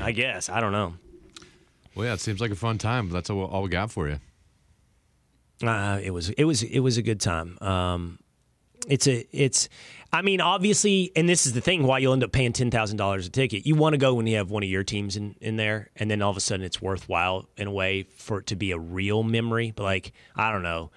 [0.00, 0.48] I guess.
[0.48, 0.94] I don't know.
[1.96, 3.10] Well, yeah, it seems like a fun time.
[3.10, 4.20] That's all, all we got for you.
[5.60, 7.58] Uh, it was it was it was a good time.
[7.60, 8.20] Um,
[8.86, 9.68] it's a it's.
[10.12, 12.96] I mean, obviously, and this is the thing why you'll end up paying ten thousand
[12.96, 13.66] dollars a ticket.
[13.66, 16.10] You want to go when you have one of your teams in in there, and
[16.10, 18.78] then all of a sudden it's worthwhile in a way for it to be a
[18.78, 19.72] real memory.
[19.74, 20.90] But like, I don't know.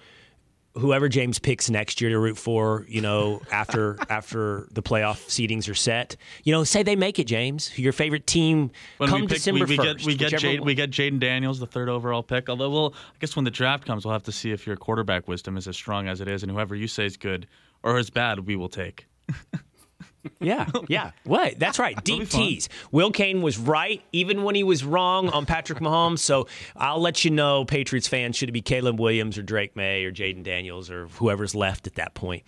[0.74, 5.68] Whoever James picks next year to root for, you know, after after the playoff seedings
[5.68, 7.78] are set, you know, say they make it, James.
[7.78, 9.98] Your favorite team When come pick, December we, we first.
[9.98, 12.48] get we get Jade, we get Jayden Daniels, the third overall pick.
[12.48, 15.28] Although, well, I guess when the draft comes, we'll have to see if your quarterback
[15.28, 17.46] wisdom is as strong as it is, and whoever you say is good
[17.82, 19.06] or as bad, we will take.
[20.40, 21.10] Yeah, yeah.
[21.24, 21.58] What?
[21.58, 22.02] That's right.
[22.04, 22.68] Deep tease.
[22.90, 26.20] Will Cain was right, even when he was wrong on Patrick Mahomes.
[26.20, 26.46] So
[26.76, 30.12] I'll let you know, Patriots fans, should it be Caleb Williams or Drake Maye or
[30.12, 32.44] Jayden Daniels or whoever's left at that point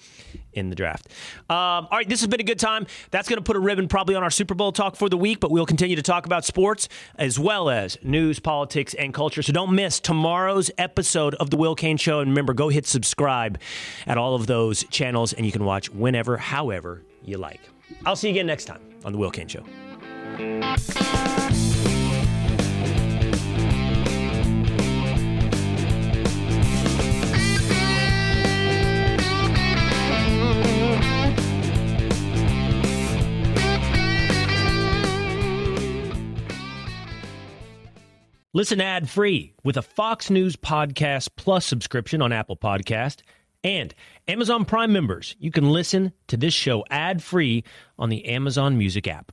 [0.52, 1.08] in the draft.
[1.50, 2.86] Um, all right, this has been a good time.
[3.10, 5.40] That's going to put a ribbon probably on our Super Bowl talk for the week,
[5.40, 9.42] but we'll continue to talk about sports as well as news, politics, and culture.
[9.42, 12.20] So don't miss tomorrow's episode of The Will Cain Show.
[12.20, 13.58] And remember, go hit subscribe
[14.06, 17.60] at all of those channels, and you can watch whenever, however you like.
[18.06, 19.64] I'll see you again next time on The Will Cain Show.
[38.56, 43.22] Listen ad free with a Fox News Podcast Plus subscription on Apple Podcast
[43.64, 43.94] and
[44.28, 45.34] Amazon Prime members.
[45.40, 47.64] You can listen to this show ad free
[47.98, 49.32] on the Amazon Music app.